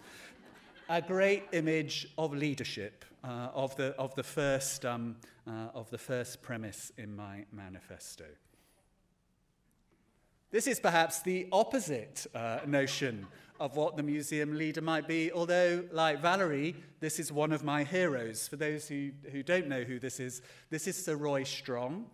a 0.88 1.02
great 1.02 1.44
image 1.52 2.08
of 2.16 2.32
leadership 2.32 3.04
uh, 3.24 3.48
of, 3.54 3.74
the, 3.76 3.94
of, 3.98 4.14
the 4.14 4.22
first, 4.22 4.84
um, 4.84 5.16
uh, 5.46 5.68
of 5.74 5.90
the 5.90 5.98
first 5.98 6.42
premise 6.42 6.92
in 6.96 7.14
my 7.14 7.44
manifesto. 7.52 8.24
This 10.50 10.66
is 10.66 10.78
perhaps 10.78 11.22
the 11.22 11.48
opposite 11.50 12.26
uh, 12.34 12.60
notion 12.66 13.26
of 13.58 13.76
what 13.76 13.96
the 13.96 14.02
museum 14.02 14.56
leader 14.56 14.80
might 14.80 15.08
be, 15.08 15.32
although, 15.32 15.84
like 15.90 16.20
Valerie, 16.20 16.76
this 17.00 17.18
is 17.18 17.32
one 17.32 17.52
of 17.52 17.64
my 17.64 17.82
heroes. 17.82 18.46
For 18.46 18.56
those 18.56 18.86
who, 18.86 19.10
who 19.32 19.42
don't 19.42 19.66
know 19.66 19.82
who 19.82 19.98
this 19.98 20.20
is, 20.20 20.42
this 20.70 20.86
is 20.86 21.02
Sir 21.02 21.16
Roy 21.16 21.42
Strong. 21.42 22.06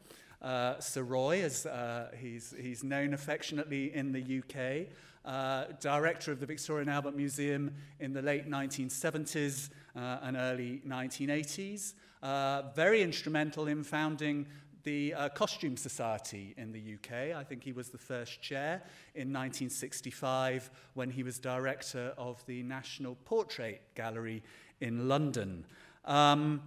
Uh, 0.42 0.80
Sir 0.80 1.04
Roy, 1.04 1.42
as 1.42 1.66
uh, 1.66 2.08
he's, 2.18 2.52
he's 2.60 2.82
known 2.82 3.14
affectionately 3.14 3.94
in 3.94 4.10
the 4.10 4.40
UK, 4.40 4.88
uh, 5.24 5.66
director 5.80 6.32
of 6.32 6.40
the 6.40 6.46
Victoria 6.46 6.82
and 6.82 6.90
Albert 6.90 7.14
Museum 7.14 7.72
in 8.00 8.12
the 8.12 8.22
late 8.22 8.50
1970s 8.50 9.70
uh, 9.94 10.18
and 10.22 10.36
early 10.36 10.82
1980s. 10.86 11.94
Uh, 12.22 12.62
very 12.74 13.02
instrumental 13.02 13.68
in 13.68 13.84
founding 13.84 14.46
the 14.82 15.14
uh, 15.14 15.28
Costume 15.28 15.76
Society 15.76 16.54
in 16.56 16.72
the 16.72 16.94
UK. 16.94 17.36
I 17.36 17.44
think 17.44 17.62
he 17.62 17.72
was 17.72 17.90
the 17.90 17.98
first 17.98 18.42
chair 18.42 18.82
in 19.14 19.32
1965 19.32 20.70
when 20.94 21.10
he 21.10 21.22
was 21.22 21.38
director 21.38 22.14
of 22.18 22.44
the 22.46 22.64
National 22.64 23.14
Portrait 23.24 23.80
Gallery 23.94 24.42
in 24.80 25.08
London. 25.08 25.64
Um, 26.04 26.62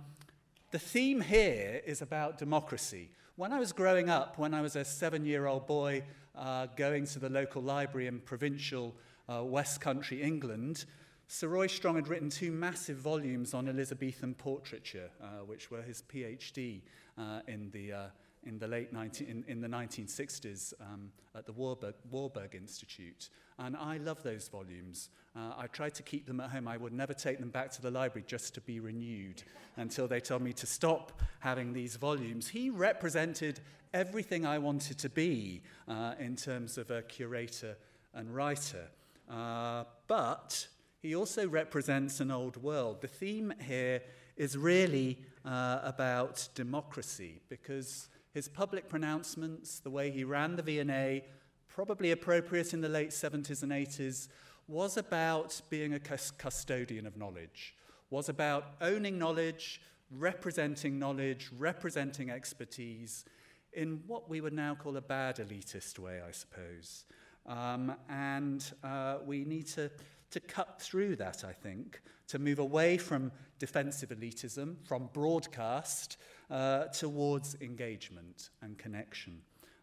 the 0.72 0.80
theme 0.80 1.20
here 1.20 1.82
is 1.86 2.02
about 2.02 2.38
democracy. 2.38 3.10
When 3.38 3.52
I 3.52 3.60
was 3.60 3.74
growing 3.74 4.10
up, 4.10 4.38
when 4.38 4.54
I 4.54 4.62
was 4.62 4.78
a 4.78 4.86
seven 4.86 5.26
year 5.26 5.46
old 5.46 5.68
boy 5.68 6.04
uh, 6.38 6.68
going 6.78 7.06
to 7.08 7.20
the 7.20 7.28
local 7.28 7.62
library 7.62 8.08
in 8.08 8.22
provincial 8.22 8.96
uh, 9.28 9.44
West 9.44 9.82
Country, 9.82 10.22
England, 10.22 10.86
Sir 11.28 11.50
Roy 11.50 11.68
Strong 11.68 11.96
had 11.96 12.08
written 12.08 12.30
two 12.30 12.54
massive 12.54 12.96
volumes 12.96 13.54
on 13.54 13.68
Elizabethan 13.68 14.36
portraiture, 14.36 15.10
uh, 15.22 15.44
which 15.46 15.70
were 15.70 15.82
his 15.82 16.02
PhD 16.04 16.84
uh, 17.18 17.42
in, 17.46 17.72
the, 17.72 17.92
uh, 17.92 18.06
in, 18.46 18.60
the 18.60 18.68
late 18.68 18.94
19, 18.94 19.28
in, 19.28 19.44
in 19.48 19.62
the 19.62 19.68
1960s 19.68 20.74
um, 20.82 21.12
at 21.36 21.46
the 21.46 21.54
Warburg, 21.54 21.96
Warburg 22.10 22.56
Institute. 22.56 23.30
And 23.58 23.76
I 23.78 23.98
love 23.98 24.22
those 24.24 24.48
volumes. 24.48 25.10
Uh, 25.36 25.54
I 25.58 25.68
tried 25.68 25.96
to 25.96 26.04
keep 26.04 26.26
them 26.26 26.40
at 26.40 26.50
home. 26.50 26.68
I 26.68 26.78
would 26.78 26.94
never 26.94 27.14
take 27.14 27.40
them 27.40 27.50
back 27.50 27.72
to 27.72 27.82
the 27.82 27.92
library 27.92 28.26
just 28.28 28.54
to 28.56 28.62
be 28.62 28.80
renewed 28.80 29.44
until 29.78 30.08
they 30.08 30.20
told 30.20 30.42
me 30.42 30.54
to 30.54 30.66
stop 30.66 31.22
having 31.40 31.74
these 31.74 31.96
volumes. 31.96 32.48
He 32.48 32.70
represented 32.70 33.60
everything 33.94 34.46
I 34.46 34.58
wanted 34.58 34.98
to 35.00 35.10
be 35.10 35.62
uh, 35.88 36.16
in 36.20 36.36
terms 36.36 36.78
of 36.78 36.92
a 36.92 37.02
curator 37.04 37.78
and 38.14 38.34
writer. 38.34 38.88
Uh, 39.30 39.86
but 40.08 40.68
he 41.02 41.16
also 41.16 41.48
represents 41.48 42.20
an 42.20 42.32
old 42.32 42.58
world. 42.58 43.02
The 43.02 43.08
theme 43.08 43.54
here 43.62 44.02
is 44.36 44.58
really 44.58 45.20
uh, 45.46 45.80
about 45.84 46.48
democracy 46.56 47.42
because 47.48 48.10
his 48.36 48.50
public 48.50 48.90
pronouncements, 48.90 49.80
the 49.80 49.90
way 49.90 50.12
he 50.12 50.26
ran 50.26 50.58
the 50.58 50.62
V&A, 50.62 51.24
probably 51.70 52.12
appropriate 52.12 52.74
in 52.74 52.82
the 52.82 52.90
late 52.90 53.12
70s 53.12 53.64
and 53.64 53.72
80s, 53.72 54.28
was 54.68 54.98
about 54.98 55.62
being 55.70 55.94
a 55.94 56.00
custodian 56.00 57.08
of 57.08 57.16
knowledge, 57.16 57.76
was 58.10 58.28
about 58.28 58.74
owning 58.82 59.18
knowledge, 59.18 59.82
representing 60.12 61.00
knowledge, 61.00 61.50
representing 61.58 62.30
expertise 62.30 63.24
in 63.72 64.02
what 64.06 64.30
we 64.30 64.42
would 64.42 64.54
now 64.54 64.76
call 64.76 64.98
a 64.98 65.02
bad 65.02 65.38
elitist 65.38 65.98
way, 65.98 66.20
I 66.28 66.32
suppose. 66.32 67.06
Um, 67.46 67.96
and 68.10 68.70
uh, 68.84 69.20
we 69.26 69.46
need 69.46 69.68
to 69.68 69.90
to 70.32 70.40
cut 70.40 70.82
through 70.82 71.16
that, 71.18 71.44
I 71.44 71.54
think, 71.54 72.02
to 72.28 72.40
move 72.40 72.60
away 72.60 72.98
from 72.98 73.32
defensive 73.60 74.10
elitism, 74.10 74.76
from 74.86 75.10
broadcast, 75.14 76.18
uh, 76.50 76.86
towards 76.86 77.56
engagement 77.62 78.50
and 78.62 78.78
connection, 78.78 79.42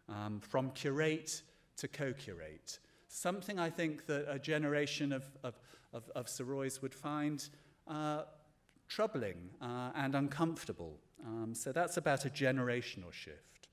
um, 0.09 0.39
from 0.39 0.71
curate 0.71 1.41
to 1.77 1.87
co 1.87 2.13
curate. 2.13 2.79
Something 3.07 3.59
I 3.59 3.69
think 3.69 4.05
that 4.07 4.25
a 4.27 4.39
generation 4.39 5.11
of, 5.11 5.29
of, 5.43 5.59
of, 5.93 6.09
of 6.15 6.29
Sir 6.29 6.43
Roys 6.43 6.81
would 6.81 6.95
find 6.95 7.47
uh, 7.87 8.23
troubling 8.87 9.49
uh, 9.61 9.91
and 9.95 10.15
uncomfortable. 10.15 10.99
Um, 11.25 11.53
so 11.55 11.71
that's 11.71 11.97
about 11.97 12.25
a 12.25 12.29
generational 12.29 13.11
shift. 13.11 13.69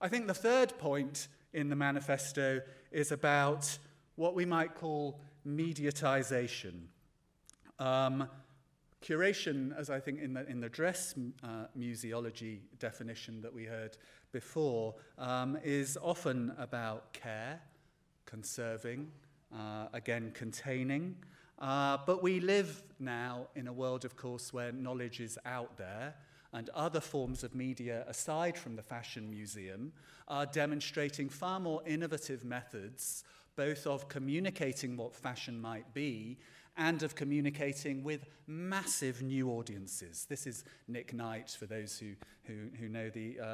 I 0.00 0.08
think 0.08 0.26
the 0.26 0.34
third 0.34 0.76
point 0.78 1.28
in 1.52 1.68
the 1.70 1.76
manifesto 1.76 2.60
is 2.90 3.10
about 3.10 3.78
what 4.16 4.34
we 4.34 4.44
might 4.44 4.74
call 4.74 5.20
mediatization. 5.46 6.86
Um, 7.78 8.28
curation, 9.02 9.76
as 9.76 9.90
I 9.90 10.00
think 10.00 10.20
in 10.20 10.34
the, 10.34 10.48
in 10.48 10.60
the 10.60 10.68
dress 10.68 11.14
uh, 11.42 11.66
museology 11.78 12.60
definition 12.78 13.40
that 13.42 13.52
we 13.52 13.64
heard 13.64 13.98
before, 14.32 14.94
um, 15.18 15.58
is 15.62 15.98
often 16.00 16.52
about 16.58 17.12
care, 17.12 17.60
conserving, 18.24 19.10
uh, 19.54 19.86
again, 19.92 20.30
containing. 20.34 21.16
Uh, 21.58 21.98
but 22.06 22.22
we 22.22 22.40
live 22.40 22.82
now 22.98 23.46
in 23.54 23.68
a 23.68 23.72
world, 23.72 24.04
of 24.04 24.16
course, 24.16 24.52
where 24.52 24.72
knowledge 24.72 25.20
is 25.20 25.38
out 25.44 25.76
there, 25.76 26.14
and 26.52 26.70
other 26.70 27.00
forms 27.00 27.42
of 27.42 27.54
media, 27.54 28.04
aside 28.06 28.56
from 28.56 28.76
the 28.76 28.82
Fashion 28.82 29.28
Museum, 29.28 29.92
are 30.28 30.46
demonstrating 30.46 31.28
far 31.28 31.58
more 31.58 31.82
innovative 31.84 32.44
methods 32.44 33.24
both 33.56 33.86
of 33.86 34.08
communicating 34.08 34.96
what 34.96 35.14
fashion 35.14 35.60
might 35.60 35.92
be 35.94 36.38
and 36.76 37.02
of 37.02 37.14
communicating 37.14 38.02
with 38.02 38.26
massive 38.46 39.22
new 39.22 39.50
audiences. 39.50 40.26
This 40.28 40.46
is 40.46 40.64
Nick 40.88 41.12
Knight, 41.12 41.50
for 41.50 41.66
those 41.66 41.98
who, 41.98 42.12
who, 42.44 42.68
who 42.78 42.88
know 42.88 43.10
the, 43.10 43.38
uh, 43.40 43.44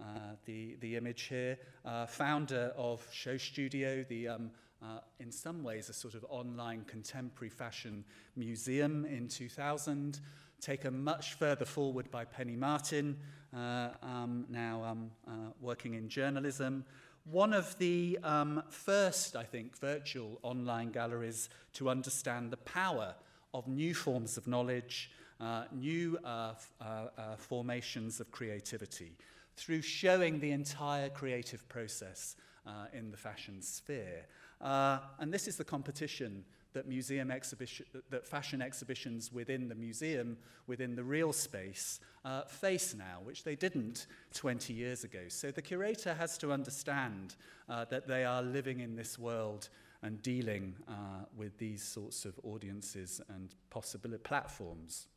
uh, 0.00 0.04
the, 0.44 0.76
the 0.80 0.96
image 0.96 1.22
here, 1.22 1.58
uh, 1.84 2.06
founder 2.06 2.72
of 2.76 3.04
SHOWstudio, 3.10 4.06
the, 4.06 4.28
um, 4.28 4.50
uh, 4.80 5.00
in 5.18 5.32
some 5.32 5.64
ways, 5.64 5.88
a 5.88 5.92
sort 5.92 6.14
of 6.14 6.24
online 6.28 6.84
contemporary 6.86 7.50
fashion 7.50 8.04
museum 8.36 9.04
in 9.06 9.26
2000, 9.26 10.20
taken 10.60 11.02
much 11.02 11.34
further 11.34 11.64
forward 11.64 12.08
by 12.12 12.24
Penny 12.24 12.54
Martin, 12.54 13.16
uh, 13.56 13.88
um, 14.02 14.44
now 14.48 14.84
um, 14.84 15.10
uh, 15.26 15.50
working 15.60 15.94
in 15.94 16.08
journalism 16.08 16.84
one 17.30 17.52
of 17.52 17.76
the 17.78 18.18
um, 18.22 18.62
first, 18.70 19.36
I 19.36 19.44
think, 19.44 19.78
virtual 19.78 20.38
online 20.42 20.90
galleries 20.90 21.48
to 21.74 21.90
understand 21.90 22.50
the 22.50 22.56
power 22.58 23.14
of 23.52 23.68
new 23.68 23.94
forms 23.94 24.36
of 24.36 24.46
knowledge 24.46 25.10
uh, 25.40 25.64
new 25.72 26.18
uh, 26.24 26.52
uh, 26.80 26.84
uh, 26.84 27.36
formations 27.36 28.18
of 28.18 28.30
creativity 28.32 29.12
through 29.58 29.82
showing 29.82 30.38
the 30.40 30.52
entire 30.52 31.08
creative 31.08 31.68
process 31.68 32.36
uh, 32.66 32.86
in 32.92 33.10
the 33.10 33.16
fashion 33.16 33.60
sphere. 33.60 34.24
Uh, 34.60 34.98
and 35.18 35.32
this 35.32 35.48
is 35.48 35.56
the 35.56 35.64
competition 35.64 36.44
that 36.74 36.86
museum 36.86 37.30
exhibition, 37.30 37.86
that 38.10 38.26
fashion 38.26 38.62
exhibitions 38.62 39.32
within 39.32 39.68
the 39.68 39.74
museum, 39.74 40.36
within 40.66 40.94
the 40.94 41.02
real 41.02 41.32
space, 41.32 41.98
uh, 42.24 42.42
face 42.42 42.94
now, 42.94 43.18
which 43.24 43.42
they 43.42 43.56
didn't 43.56 44.06
20 44.34 44.72
years 44.72 45.02
ago. 45.02 45.20
So 45.28 45.50
the 45.50 45.62
curator 45.62 46.14
has 46.14 46.38
to 46.38 46.52
understand 46.52 47.34
uh, 47.68 47.86
that 47.86 48.06
they 48.06 48.24
are 48.24 48.42
living 48.42 48.80
in 48.80 48.94
this 48.94 49.18
world 49.18 49.70
and 50.02 50.22
dealing 50.22 50.74
uh, 50.86 50.92
with 51.36 51.58
these 51.58 51.82
sorts 51.82 52.24
of 52.24 52.38
audiences 52.44 53.20
and 53.28 53.54
possible 53.70 54.16
platforms. 54.22 55.08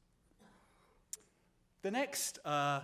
The 1.84 1.92
next 1.92 2.40
uh, 2.46 2.82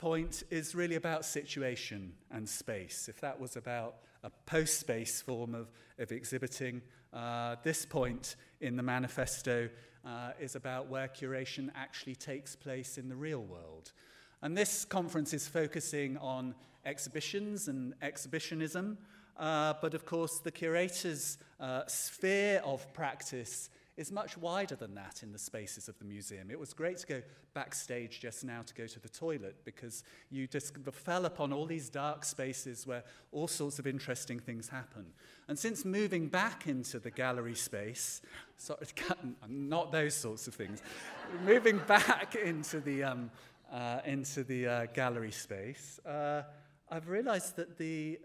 point 0.00 0.44
is 0.48 0.74
really 0.74 0.94
about 0.94 1.26
situation 1.26 2.14
and 2.30 2.48
space. 2.48 3.06
If 3.06 3.20
that 3.20 3.38
was 3.38 3.56
about 3.56 3.96
a 4.24 4.30
post 4.46 4.80
space 4.80 5.20
form 5.20 5.54
of, 5.54 5.70
of 5.98 6.10
exhibiting, 6.10 6.80
uh, 7.12 7.56
this 7.62 7.84
point 7.84 8.36
in 8.62 8.76
the 8.76 8.82
manifesto 8.82 9.68
uh, 10.06 10.30
is 10.40 10.56
about 10.56 10.88
where 10.88 11.06
curation 11.06 11.68
actually 11.74 12.14
takes 12.14 12.56
place 12.56 12.96
in 12.96 13.10
the 13.10 13.14
real 13.14 13.42
world. 13.42 13.92
And 14.40 14.56
this 14.56 14.86
conference 14.86 15.34
is 15.34 15.46
focusing 15.46 16.16
on 16.16 16.54
exhibitions 16.86 17.68
and 17.68 17.92
exhibitionism, 18.00 18.96
uh, 19.36 19.74
but 19.82 19.92
of 19.92 20.06
course, 20.06 20.38
the 20.38 20.50
curator's 20.50 21.36
uh, 21.60 21.82
sphere 21.86 22.62
of 22.64 22.90
practice 22.94 23.68
is 23.96 24.10
much 24.10 24.36
wider 24.38 24.76
than 24.76 24.94
that 24.94 25.22
in 25.22 25.32
the 25.32 25.38
spaces 25.38 25.88
of 25.88 25.98
the 25.98 26.04
museum. 26.04 26.50
It 26.50 26.58
was 26.58 26.72
great 26.72 26.98
to 26.98 27.06
go 27.06 27.22
backstage 27.54 28.20
just 28.20 28.44
now 28.44 28.62
to 28.62 28.74
go 28.74 28.86
to 28.86 29.00
the 29.00 29.08
toilet 29.08 29.56
because 29.64 30.04
you 30.30 30.46
just 30.46 30.76
fell 30.92 31.26
upon 31.26 31.52
all 31.52 31.66
these 31.66 31.88
dark 31.88 32.24
spaces 32.24 32.86
where 32.86 33.04
all 33.32 33.48
sorts 33.48 33.78
of 33.78 33.86
interesting 33.86 34.38
things 34.38 34.68
happen. 34.68 35.06
And 35.48 35.58
since 35.58 35.84
moving 35.84 36.28
back 36.28 36.66
into 36.66 36.98
the 36.98 37.10
gallery 37.10 37.54
space, 37.54 38.22
sorry, 38.56 38.86
not 39.48 39.92
those 39.92 40.14
sorts 40.14 40.46
of 40.46 40.54
things, 40.54 40.82
moving 41.44 41.78
back 41.86 42.36
into 42.36 42.80
the, 42.80 43.02
um, 43.02 43.30
uh, 43.70 44.00
into 44.04 44.44
the 44.44 44.66
uh, 44.66 44.86
gallery 44.94 45.32
space, 45.32 45.98
uh, 46.06 46.42
I've 46.90 47.08
realized 47.08 47.56
that 47.56 47.78
the 47.78 48.18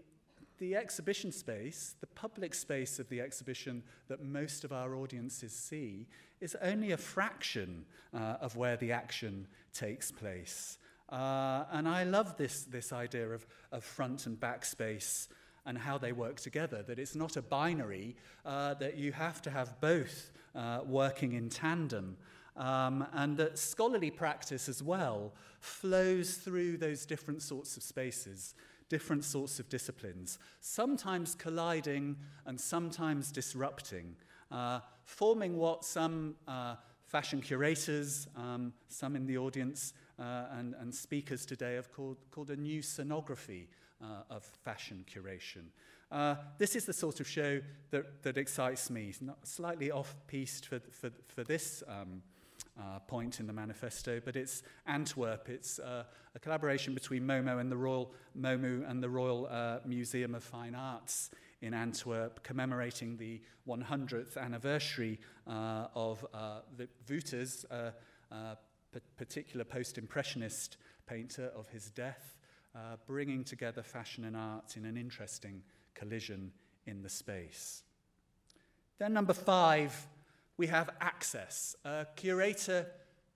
the 0.58 0.74
exhibition 0.74 1.32
space, 1.32 1.94
the 2.00 2.06
public 2.08 2.54
space 2.54 2.98
of 2.98 3.08
the 3.08 3.20
exhibition 3.20 3.82
that 4.08 4.24
most 4.24 4.64
of 4.64 4.72
our 4.72 4.94
audiences 4.94 5.52
see, 5.52 6.06
is 6.40 6.56
only 6.62 6.92
a 6.92 6.96
fraction 6.96 7.84
uh, 8.14 8.36
of 8.40 8.56
where 8.56 8.76
the 8.76 8.92
action 8.92 9.46
takes 9.72 10.10
place. 10.10 10.78
Uh, 11.08 11.64
and 11.70 11.88
I 11.88 12.04
love 12.04 12.36
this, 12.36 12.64
this 12.64 12.92
idea 12.92 13.28
of, 13.28 13.46
of 13.72 13.84
front 13.84 14.26
and 14.26 14.38
back 14.38 14.64
space 14.64 15.28
and 15.64 15.76
how 15.76 15.98
they 15.98 16.12
work 16.12 16.40
together, 16.40 16.82
that 16.82 16.98
it's 16.98 17.14
not 17.14 17.36
a 17.36 17.42
binary, 17.42 18.16
uh, 18.44 18.74
that 18.74 18.96
you 18.96 19.12
have 19.12 19.42
to 19.42 19.50
have 19.50 19.80
both 19.80 20.30
uh, 20.54 20.80
working 20.86 21.32
in 21.32 21.48
tandem. 21.48 22.16
Um, 22.56 23.06
and 23.12 23.36
that 23.36 23.58
scholarly 23.58 24.10
practice 24.10 24.66
as 24.66 24.82
well 24.82 25.34
flows 25.60 26.36
through 26.36 26.78
those 26.78 27.04
different 27.04 27.42
sorts 27.42 27.76
of 27.76 27.82
spaces 27.82 28.54
different 28.88 29.24
sorts 29.24 29.58
of 29.58 29.68
disciplines, 29.68 30.38
sometimes 30.60 31.34
colliding 31.34 32.16
and 32.44 32.60
sometimes 32.60 33.32
disrupting, 33.32 34.16
uh, 34.50 34.80
forming 35.04 35.56
what 35.56 35.84
some 35.84 36.36
uh, 36.46 36.76
fashion 37.06 37.40
curators, 37.40 38.28
um, 38.36 38.72
some 38.88 39.16
in 39.16 39.26
the 39.26 39.38
audience, 39.38 39.92
uh, 40.18 40.46
and, 40.52 40.74
and 40.80 40.94
speakers 40.94 41.46
today 41.46 41.74
have 41.74 41.92
called, 41.92 42.16
called 42.30 42.50
a 42.50 42.56
new 42.56 42.82
sonography 42.82 43.66
uh, 44.02 44.22
of 44.30 44.44
fashion 44.44 45.04
curation. 45.12 45.66
Uh, 46.10 46.36
this 46.58 46.76
is 46.76 46.84
the 46.84 46.92
sort 46.92 47.18
of 47.18 47.26
show 47.26 47.60
that, 47.90 48.22
that 48.22 48.38
excites 48.38 48.90
me, 48.90 49.12
slightly 49.42 49.90
off-piste 49.90 50.66
for, 50.66 50.80
for, 50.92 51.10
for 51.26 51.42
this 51.42 51.82
um, 51.88 52.22
uh, 52.22 52.35
point 53.06 53.40
in 53.40 53.46
the 53.46 53.52
manifesto, 53.52 54.20
but 54.24 54.36
it's 54.36 54.62
Antwerp. 54.86 55.48
It's 55.48 55.78
uh, 55.78 56.04
a 56.34 56.38
collaboration 56.38 56.94
between 56.94 57.22
MoMu 57.22 57.58
and 57.60 57.72
the 57.72 57.76
Royal 57.76 58.12
MoMU 58.38 58.88
and 58.88 59.02
the 59.02 59.08
Royal 59.08 59.48
uh, 59.50 59.78
Museum 59.86 60.34
of 60.34 60.44
Fine 60.44 60.74
Arts 60.74 61.30
in 61.62 61.72
Antwerp, 61.72 62.42
commemorating 62.42 63.16
the 63.16 63.40
100th 63.66 64.36
anniversary 64.36 65.18
uh, 65.46 65.88
of 65.94 66.24
uh, 66.34 66.60
Wouters, 67.08 67.64
uh, 67.70 67.90
uh, 68.32 68.54
particular 69.16 69.64
post-impressionist 69.64 70.76
painter 71.06 71.50
of 71.56 71.68
his 71.68 71.90
death, 71.90 72.36
uh, 72.74 72.96
bringing 73.06 73.44
together 73.44 73.82
fashion 73.82 74.24
and 74.24 74.36
art 74.36 74.76
in 74.76 74.84
an 74.84 74.96
interesting 74.96 75.62
collision 75.94 76.52
in 76.86 77.02
the 77.02 77.08
space. 77.08 77.82
Then 78.98 79.12
number 79.12 79.34
five, 79.34 80.06
we 80.56 80.66
have 80.66 80.90
access. 81.00 81.76
A 81.84 82.06
curator 82.16 82.86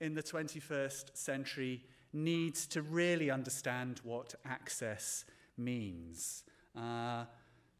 in 0.00 0.14
the 0.14 0.22
21st 0.22 1.16
century 1.16 1.85
needs 2.12 2.66
to 2.66 2.83
really 2.83 3.30
understand 3.30 4.00
what 4.02 4.35
access 4.44 5.24
means. 5.56 6.44
Uh, 6.74 7.24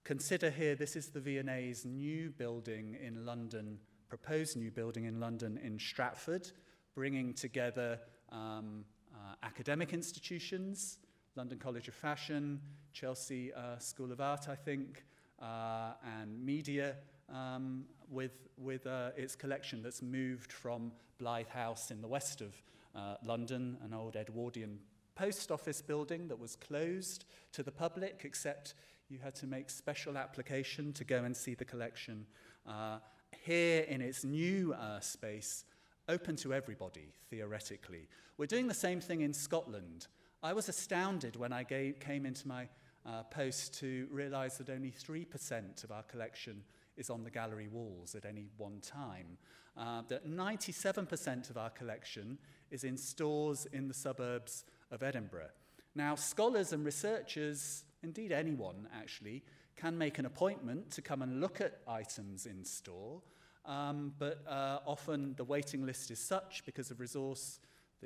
consider 0.05 0.51
here 0.51 0.75
this 0.75 0.97
is 0.97 1.09
the 1.09 1.21
V&A's 1.21 1.85
new 1.85 2.31
building 2.31 2.97
in 3.03 3.25
London, 3.25 3.79
proposed 4.09 4.57
new 4.57 4.71
building 4.71 5.07
in 5.07 5.19
London 5.19 5.59
in 5.63 5.79
Stratford, 5.79 6.51
bringing 6.95 7.33
together 7.33 7.99
um, 8.31 8.85
uh, 9.15 9.35
academic 9.43 9.93
institutions, 9.93 10.99
London 11.35 11.59
College 11.59 11.89
of 11.89 11.95
Fashion, 11.95 12.61
Chelsea 12.93 13.53
uh, 13.55 13.79
School 13.79 14.13
of 14.13 14.21
Art, 14.21 14.49
I 14.49 14.55
think, 14.55 15.05
uh, 15.41 15.93
and 16.21 16.45
media 16.45 16.97
um, 17.33 17.85
with, 18.11 18.33
with 18.59 18.87
uh, 18.87 19.11
its 19.17 19.37
collection 19.37 19.83
that's 19.83 20.03
moved 20.03 20.53
from 20.53 20.93
Blythe 21.19 21.49
House 21.49 21.91
in 21.91 22.03
the 22.03 22.09
west 22.09 22.41
of 22.41 22.61
uh, 22.95 23.15
London, 23.25 23.79
an 23.85 23.95
old 23.95 24.17
Edwardian 24.17 24.79
post 25.15 25.53
office 25.53 25.83
building 25.83 26.29
that 26.29 26.39
was 26.39 26.57
closed 26.57 27.25
to 27.53 27.63
the 27.63 27.71
public, 27.71 28.23
except 28.25 28.75
you 29.09 29.19
had 29.23 29.35
to 29.35 29.47
make 29.47 29.69
special 29.69 30.17
application 30.17 30.93
to 30.95 31.05
go 31.05 31.25
and 31.25 31.37
see 31.37 31.55
the 31.55 31.65
collection. 31.65 32.27
Uh, 32.67 32.99
here 33.45 33.83
in 33.83 34.01
its 34.01 34.25
new 34.25 34.73
uh, 34.75 35.01
space, 35.01 35.65
open 36.09 36.37
to 36.37 36.55
everybody, 36.55 37.13
theoretically. 37.29 38.09
We're 38.39 38.47
doing 38.47 38.67
the 38.67 38.75
same 38.75 39.01
thing 39.01 39.21
in 39.21 39.33
Scotland. 39.33 40.07
I 40.43 40.53
was 40.53 40.69
astounded 40.69 41.37
when 41.37 41.53
I 41.53 41.65
gave, 41.65 42.01
came 42.01 42.25
into 42.25 42.49
my 42.49 42.69
uh, 43.07 43.23
post 43.25 43.79
to 43.81 44.09
realize 44.11 44.59
that 44.59 44.71
only 44.71 44.93
3% 44.93 45.85
of 45.85 45.93
our 45.93 46.03
collection 46.05 46.63
is 47.01 47.11
on 47.11 47.25
the 47.25 47.31
gallery 47.31 47.67
walls 47.67 48.15
at 48.15 48.25
any 48.25 48.47
one 48.59 48.81
time. 48.81 49.39
Uh, 49.77 50.03
that 50.09 50.29
97% 50.29 51.51
of 51.51 51.57
our 51.57 51.71
collection 51.71 52.39
is 52.71 52.85
in 52.85 52.97
stores 52.97 53.67
in 53.73 53.89
the 53.89 53.95
suburbs 53.95 54.65
of 54.91 55.03
Edinburgh. 55.03 55.51
Now, 55.95 56.15
scholars 56.15 56.73
and 56.73 56.85
researchers, 56.85 57.85
indeed 58.03 58.31
anyone 58.31 58.87
actually, 58.95 59.43
can 59.77 59.97
make 59.97 60.19
an 60.19 60.27
appointment 60.27 60.91
to 60.93 61.03
come 61.03 61.23
and 61.23 61.41
look 61.41 61.61
at 61.61 61.81
items 61.89 62.47
in 62.47 62.65
store, 62.65 63.23
um, 63.65 64.13
but 64.19 64.45
uh, 64.47 64.81
often 64.87 65.35
the 65.37 65.45
waiting 65.45 65.87
list 65.87 66.11
is 66.11 66.19
such 66.19 66.63
because 66.67 66.91
of 66.91 67.01
resource 67.01 67.61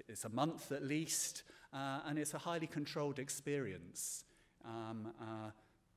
it's 0.09 0.24
a 0.24 0.28
month 0.28 0.72
at 0.72 0.83
least, 0.83 1.44
uh, 1.72 2.00
and 2.07 2.18
it's 2.18 2.35
a 2.35 2.38
highly 2.38 2.66
controlled 2.66 3.18
experience. 3.18 4.24
Um, 4.64 5.12
uh, 5.20 5.50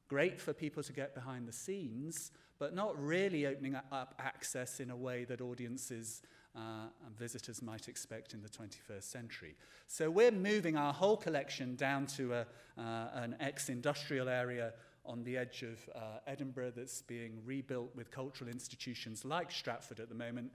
great 0.08 0.40
for 0.40 0.54
people 0.54 0.84
to 0.84 0.94
get 0.94 1.16
behind 1.16 1.48
the 1.48 1.54
scenes, 1.54 2.32
but 2.60 2.74
not 2.74 3.02
really 3.02 3.46
opening 3.46 3.76
up 3.76 4.16
access 4.20 4.80
in 4.80 4.90
a 4.90 4.96
way 4.96 5.24
that 5.26 5.42
audiences 5.42 6.22
uh, 6.56 6.88
and 7.06 7.18
visitors 7.18 7.62
might 7.62 7.88
expect 7.88 8.34
in 8.34 8.42
the 8.42 8.50
21st 8.50 9.04
century. 9.04 9.56
So 9.88 10.10
we're 10.10 10.32
moving 10.32 10.76
our 10.76 10.92
whole 10.92 11.18
collection 11.18 11.76
down 11.76 12.08
to 12.18 12.34
a, 12.34 12.48
uh, 12.78 13.10
an 13.14 13.36
ex-industrial 13.40 14.28
area 14.28 14.74
on 15.06 15.24
the 15.24 15.38
edge 15.38 15.64
of 15.64 15.78
uh, 15.96 16.20
Edinburgh 16.26 16.74
that's 16.76 17.02
being 17.04 17.40
rebuilt 17.46 17.96
with 17.96 18.12
cultural 18.12 18.50
institutions 18.50 19.24
like 19.24 19.52
Stratford 19.52 20.00
at 20.00 20.10
the 20.10 20.16
moment, 20.16 20.52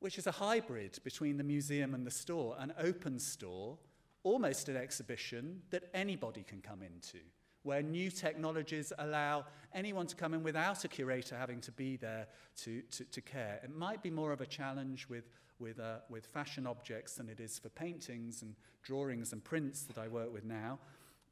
which 0.00 0.18
is 0.18 0.26
a 0.26 0.32
hybrid 0.32 0.98
between 1.04 1.36
the 1.38 1.44
museum 1.44 1.94
and 1.94 2.06
the 2.06 2.10
store, 2.10 2.54
an 2.58 2.72
open 2.78 3.18
store, 3.18 3.78
almost 4.22 4.68
an 4.68 4.76
exhibition 4.76 5.62
that 5.70 5.84
anybody 5.94 6.42
can 6.42 6.60
come 6.60 6.82
into 6.82 7.18
where 7.64 7.82
new 7.82 8.10
technologies 8.10 8.92
allow 8.98 9.44
anyone 9.74 10.06
to 10.06 10.14
come 10.14 10.34
in 10.34 10.42
without 10.42 10.84
a 10.84 10.88
curator 10.88 11.36
having 11.36 11.60
to 11.62 11.72
be 11.72 11.96
there 11.96 12.26
to, 12.56 12.82
to, 12.82 13.04
to 13.04 13.20
care. 13.20 13.58
It 13.64 13.74
might 13.74 14.02
be 14.02 14.10
more 14.10 14.32
of 14.32 14.40
a 14.40 14.46
challenge 14.46 15.08
with, 15.08 15.24
with, 15.58 15.80
uh, 15.80 15.96
with 16.08 16.26
fashion 16.26 16.66
objects 16.66 17.14
than 17.16 17.28
it 17.28 17.40
is 17.40 17.58
for 17.58 17.70
paintings 17.70 18.42
and 18.42 18.54
drawings 18.82 19.32
and 19.32 19.42
prints 19.42 19.82
that 19.84 19.98
I 19.98 20.08
work 20.08 20.32
with 20.32 20.44
now, 20.44 20.78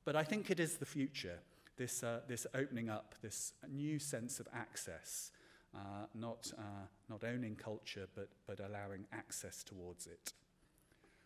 but 0.04 0.16
I 0.16 0.24
think 0.24 0.50
it 0.50 0.58
is 0.58 0.78
the 0.78 0.86
future, 0.86 1.38
this, 1.76 2.02
uh, 2.02 2.20
this 2.26 2.46
opening 2.54 2.88
up, 2.88 3.14
this 3.20 3.52
new 3.70 3.98
sense 3.98 4.40
of 4.40 4.48
access, 4.54 5.30
uh, 5.74 6.06
not, 6.14 6.50
uh, 6.58 6.86
not 7.10 7.24
owning 7.24 7.56
culture, 7.56 8.06
but, 8.14 8.30
but 8.46 8.58
allowing 8.58 9.06
access 9.12 9.62
towards 9.62 10.06
it. 10.06 10.32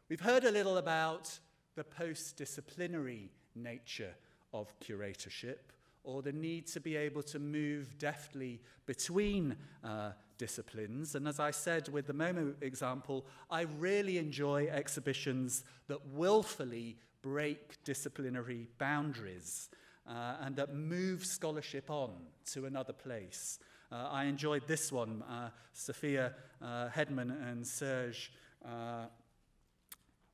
We've 0.08 0.20
heard 0.20 0.44
a 0.44 0.50
little 0.50 0.78
about 0.78 1.38
the 1.76 1.84
post 1.84 2.36
disciplinary 2.36 3.30
nature 3.54 4.14
of 4.60 4.72
curatorship 4.80 5.58
or 6.04 6.22
the 6.22 6.32
need 6.32 6.66
to 6.68 6.80
be 6.80 6.96
able 6.96 7.22
to 7.22 7.38
move 7.38 7.98
deftly 7.98 8.60
between 8.86 9.56
uh, 9.82 10.12
disciplines. 10.38 11.14
And 11.14 11.26
as 11.26 11.40
I 11.40 11.50
said 11.50 11.88
with 11.88 12.06
the 12.06 12.12
MoMu 12.14 12.54
example, 12.62 13.26
I 13.50 13.62
really 13.62 14.18
enjoy 14.18 14.68
exhibitions 14.68 15.64
that 15.88 15.98
willfully 16.06 16.96
break 17.22 17.82
disciplinary 17.84 18.68
boundaries 18.78 19.68
uh, 20.08 20.36
and 20.40 20.54
that 20.56 20.74
move 20.74 21.24
scholarship 21.24 21.90
on 21.90 22.12
to 22.52 22.66
another 22.66 22.92
place. 22.92 23.58
Uh, 23.90 24.08
I 24.10 24.24
enjoyed 24.24 24.66
this 24.68 24.92
one, 24.92 25.22
uh, 25.28 25.50
Sofia 25.72 26.34
uh, 26.62 26.88
Hedman 26.88 27.30
and 27.50 27.66
Serge. 27.66 28.32
Uh, 28.64 29.06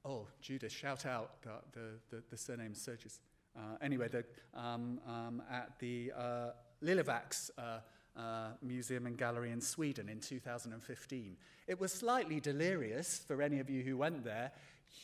oh, 0.05 0.27
Judith, 0.43 0.73
shout 0.73 1.07
out 1.07 1.41
the, 1.43 1.51
the, 1.73 2.17
the, 2.17 2.23
the 2.31 2.37
surname 2.37 2.75
Serges. 2.75 3.21
Uh, 3.57 3.77
anyway, 3.83 4.09
the, 4.09 4.25
um, 4.55 4.99
um, 5.07 5.43
at 5.51 5.79
the 5.79 6.13
uh, 6.17 6.51
Liljevalchs 6.83 7.51
uh, 7.59 7.79
uh, 8.17 8.49
Museum 8.63 9.07
and 9.07 9.17
Gallery 9.17 9.51
in 9.51 9.61
Sweden 9.61 10.09
in 10.09 10.21
2015. 10.21 11.37
It 11.67 11.81
was 11.81 11.93
slightly 11.93 12.41
delirious 12.41 13.23
for 13.27 13.41
any 13.43 13.59
of 13.61 13.71
you 13.71 13.83
who 13.83 13.97
went 13.97 14.25
there. 14.25 14.53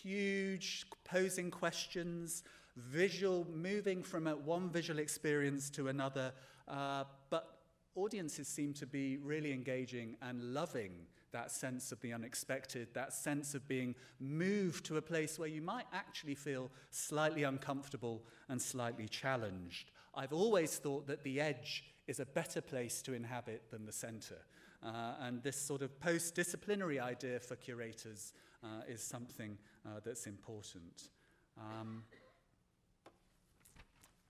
Huge 0.03 0.87
posing 1.05 1.51
questions, 1.51 2.43
visual, 2.77 3.47
moving 3.55 4.03
from 4.03 4.27
a, 4.27 4.37
one 4.37 4.69
visual 4.71 4.99
experience 4.99 5.71
to 5.71 5.89
another, 5.89 6.33
uh, 6.67 7.05
but 7.31 7.59
audiences 7.95 8.47
seem 8.47 8.73
to 8.75 8.87
be 8.87 9.17
really 9.19 9.53
engaging 9.53 10.17
and 10.23 10.55
loving 10.55 10.93
that 11.33 11.51
sense 11.51 11.93
of 11.93 12.01
the 12.01 12.13
unexpected, 12.13 12.89
that 12.95 13.13
sense 13.13 13.55
of 13.55 13.67
being 13.69 13.95
moved 14.21 14.85
to 14.87 14.97
a 14.97 15.03
place 15.03 15.39
where 15.39 15.49
you 15.49 15.63
might 15.63 15.87
actually 15.93 16.35
feel 16.35 16.71
slightly 16.91 17.43
uncomfortable 17.43 18.23
and 18.49 18.61
slightly 18.61 19.07
challenged. 19.09 19.91
I've 20.15 20.33
always 20.33 20.77
thought 20.77 21.07
that 21.07 21.23
the 21.25 21.41
edge 21.41 21.85
is 22.07 22.21
a 22.21 22.27
better 22.27 22.61
place 22.61 23.03
to 23.03 23.13
inhabit 23.13 23.71
than 23.71 23.85
the 23.85 23.93
center. 23.93 24.39
Uh, 24.83 25.15
and 25.21 25.43
this 25.43 25.57
sort 25.57 25.83
of 25.83 25.99
post 26.01 26.35
disciplinary 26.35 26.99
idea 26.99 27.41
for 27.41 27.57
curators 27.57 28.33
uh, 28.63 28.83
is 28.89 29.03
something 29.03 29.59
uh, 29.87 30.01
that's 30.05 30.27
important. 30.27 31.11
Um, 31.59 32.05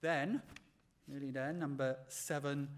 then, 0.01 0.41
nearly 1.07 1.31
there, 1.31 1.53
number 1.53 1.97
seven 2.07 2.69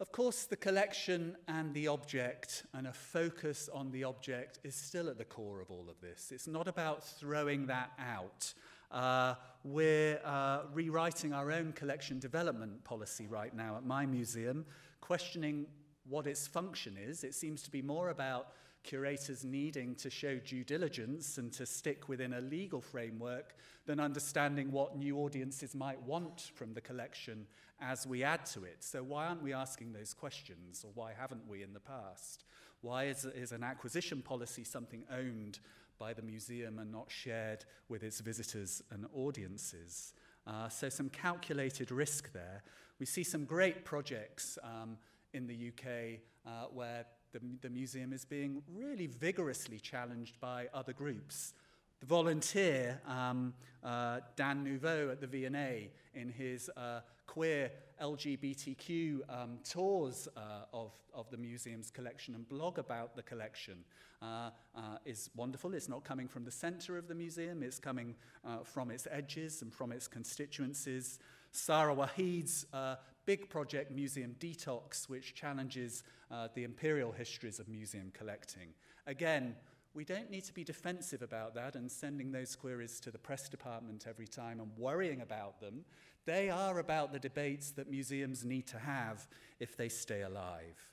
of 0.00 0.10
course, 0.10 0.44
the 0.44 0.56
collection 0.56 1.36
and 1.46 1.72
the 1.72 1.86
object 1.86 2.64
and 2.74 2.86
a 2.86 2.92
focus 2.92 3.68
on 3.72 3.92
the 3.92 4.04
object 4.04 4.58
is 4.64 4.74
still 4.74 5.08
at 5.08 5.18
the 5.18 5.24
core 5.24 5.60
of 5.60 5.70
all 5.70 5.86
of 5.88 6.00
this. 6.00 6.32
It's 6.32 6.48
not 6.48 6.66
about 6.66 7.04
throwing 7.04 7.66
that 7.66 7.92
out. 7.98 8.52
Uh, 8.90 9.34
we're 9.62 10.20
uh, 10.24 10.62
rewriting 10.72 11.32
our 11.32 11.52
own 11.52 11.72
collection 11.72 12.18
development 12.18 12.82
policy 12.84 13.26
right 13.26 13.54
now 13.54 13.76
at 13.76 13.84
my 13.84 14.04
museum, 14.04 14.66
questioning 15.00 15.66
what 16.08 16.26
its 16.26 16.46
function 16.46 16.96
is. 16.96 17.24
It 17.24 17.34
seems 17.34 17.62
to 17.62 17.70
be 17.70 17.80
more 17.80 18.10
about 18.10 18.48
curators 18.84 19.44
needing 19.44 19.94
to 19.96 20.10
show 20.10 20.38
due 20.38 20.62
diligence 20.62 21.38
and 21.38 21.52
to 21.54 21.66
stick 21.66 22.08
within 22.08 22.34
a 22.34 22.40
legal 22.40 22.80
framework 22.80 23.56
than 23.86 23.98
understanding 23.98 24.70
what 24.70 24.96
new 24.96 25.18
audiences 25.18 25.74
might 25.74 26.00
want 26.02 26.52
from 26.54 26.74
the 26.74 26.80
collection 26.80 27.46
as 27.80 28.06
we 28.06 28.22
add 28.22 28.46
to 28.46 28.64
it. 28.64 28.76
So, 28.80 29.02
why 29.02 29.26
aren't 29.26 29.42
we 29.42 29.52
asking 29.52 29.92
those 29.92 30.14
questions, 30.14 30.84
or 30.84 30.92
why 30.94 31.12
haven't 31.18 31.48
we 31.48 31.62
in 31.62 31.72
the 31.72 31.80
past? 31.80 32.44
Why 32.82 33.06
is, 33.06 33.24
is 33.24 33.52
an 33.52 33.64
acquisition 33.64 34.22
policy 34.22 34.62
something 34.62 35.04
owned 35.10 35.58
by 35.98 36.12
the 36.12 36.22
museum 36.22 36.78
and 36.78 36.92
not 36.92 37.10
shared 37.10 37.64
with 37.88 38.02
its 38.02 38.20
visitors 38.20 38.82
and 38.90 39.06
audiences? 39.14 40.12
Uh, 40.46 40.68
so, 40.68 40.88
some 40.88 41.08
calculated 41.08 41.90
risk 41.90 42.32
there. 42.32 42.62
We 43.00 43.06
see 43.06 43.24
some 43.24 43.44
great 43.44 43.84
projects 43.84 44.58
um, 44.62 44.98
in 45.32 45.46
the 45.46 45.68
UK 45.68 46.20
uh, 46.46 46.66
where 46.72 47.06
the, 47.34 47.40
the 47.60 47.68
museum 47.68 48.12
is 48.12 48.24
being 48.24 48.62
really 48.72 49.08
vigorously 49.08 49.78
challenged 49.78 50.40
by 50.40 50.68
other 50.72 50.92
groups. 50.92 51.52
The 52.00 52.06
volunteer, 52.06 53.00
um, 53.06 53.52
uh, 53.82 54.20
Dan 54.36 54.62
Nouveau 54.62 55.10
at 55.10 55.20
the 55.20 55.26
V&A, 55.26 55.90
in 56.14 56.28
his 56.28 56.70
uh, 56.76 57.00
queer 57.26 57.72
LGBTQ 58.00 59.20
um, 59.28 59.58
tours 59.64 60.28
uh, 60.36 60.40
of, 60.72 60.92
of 61.12 61.28
the 61.30 61.36
museum's 61.36 61.90
collection 61.90 62.34
and 62.34 62.48
blog 62.48 62.78
about 62.78 63.16
the 63.16 63.22
collection 63.22 63.78
uh, 64.22 64.50
uh, 64.76 64.80
is 65.04 65.28
wonderful. 65.34 65.74
It's 65.74 65.88
not 65.88 66.04
coming 66.04 66.28
from 66.28 66.44
the 66.44 66.50
center 66.52 66.96
of 66.96 67.08
the 67.08 67.14
museum, 67.14 67.62
it's 67.62 67.80
coming 67.80 68.14
uh, 68.44 68.58
from 68.62 68.90
its 68.90 69.08
edges 69.10 69.62
and 69.62 69.72
from 69.72 69.90
its 69.90 70.06
constituencies. 70.06 71.18
Sara 71.50 71.94
Wajid's 71.94 72.66
uh, 72.72 72.96
big 73.26 73.48
project, 73.48 73.90
Museum 73.90 74.34
Detox, 74.38 75.08
which 75.08 75.34
challenges 75.34 76.02
uh, 76.30 76.48
the 76.54 76.64
imperial 76.64 77.12
histories 77.12 77.58
of 77.58 77.68
museum 77.68 78.10
collecting. 78.12 78.68
Again, 79.06 79.56
we 79.94 80.04
don't 80.04 80.30
need 80.30 80.44
to 80.44 80.52
be 80.52 80.64
defensive 80.64 81.22
about 81.22 81.54
that 81.54 81.76
and 81.76 81.90
sending 81.90 82.32
those 82.32 82.56
queries 82.56 82.98
to 83.00 83.10
the 83.10 83.18
press 83.18 83.48
department 83.48 84.06
every 84.08 84.26
time 84.26 84.60
and 84.60 84.70
worrying 84.76 85.20
about 85.20 85.60
them. 85.60 85.84
They 86.26 86.50
are 86.50 86.78
about 86.78 87.12
the 87.12 87.18
debates 87.18 87.70
that 87.72 87.90
museums 87.90 88.44
need 88.44 88.66
to 88.68 88.78
have 88.78 89.28
if 89.60 89.76
they 89.76 89.88
stay 89.88 90.22
alive. 90.22 90.90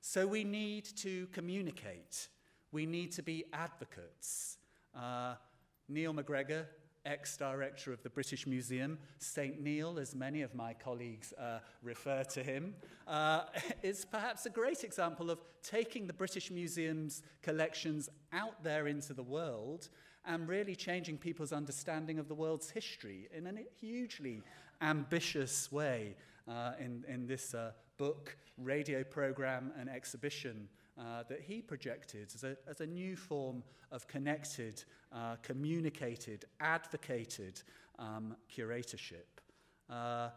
So 0.00 0.26
we 0.26 0.44
need 0.44 0.84
to 0.98 1.26
communicate. 1.32 2.28
We 2.70 2.86
need 2.86 3.10
to 3.12 3.22
be 3.22 3.44
advocates. 3.52 4.58
Uh, 4.94 5.34
Neil 5.88 6.12
MacGregor, 6.12 6.68
ex 7.06 7.36
director 7.36 7.92
of 7.92 8.02
the 8.02 8.10
British 8.10 8.46
Museum, 8.46 8.98
St. 9.18 9.60
Neil, 9.60 9.98
as 9.98 10.14
many 10.14 10.42
of 10.42 10.54
my 10.54 10.74
colleagues 10.74 11.32
uh, 11.34 11.60
refer 11.82 12.24
to 12.24 12.42
him, 12.42 12.74
uh, 13.06 13.44
is 13.82 14.04
perhaps 14.04 14.44
a 14.44 14.50
great 14.50 14.84
example 14.84 15.30
of 15.30 15.38
taking 15.62 16.06
the 16.06 16.12
British 16.12 16.50
Museum's 16.50 17.22
collections 17.42 18.08
out 18.32 18.62
there 18.62 18.88
into 18.88 19.14
the 19.14 19.22
world 19.22 19.88
and 20.26 20.48
really 20.48 20.74
changing 20.74 21.16
people's 21.16 21.52
understanding 21.52 22.18
of 22.18 22.28
the 22.28 22.34
world's 22.34 22.68
history 22.68 23.28
in 23.32 23.46
a 23.46 23.52
hugely 23.80 24.42
ambitious 24.80 25.70
way 25.70 26.16
uh, 26.48 26.72
in, 26.80 27.04
in 27.08 27.26
this 27.26 27.54
uh, 27.54 27.70
book, 27.96 28.36
radio 28.58 29.02
program, 29.04 29.72
and 29.78 29.88
exhibition 29.88 30.68
uh, 30.98 31.22
that 31.28 31.40
he 31.40 31.60
projected 31.60 32.30
as 32.34 32.44
a, 32.44 32.56
as 32.68 32.80
a 32.80 32.86
new 32.86 33.16
form 33.16 33.62
of 33.92 34.08
connected, 34.08 34.82
uh, 35.12 35.36
communicated, 35.42 36.44
advocated 36.60 37.62
um, 37.98 38.36
curatorship. 38.54 39.26
Uh, 39.90 40.28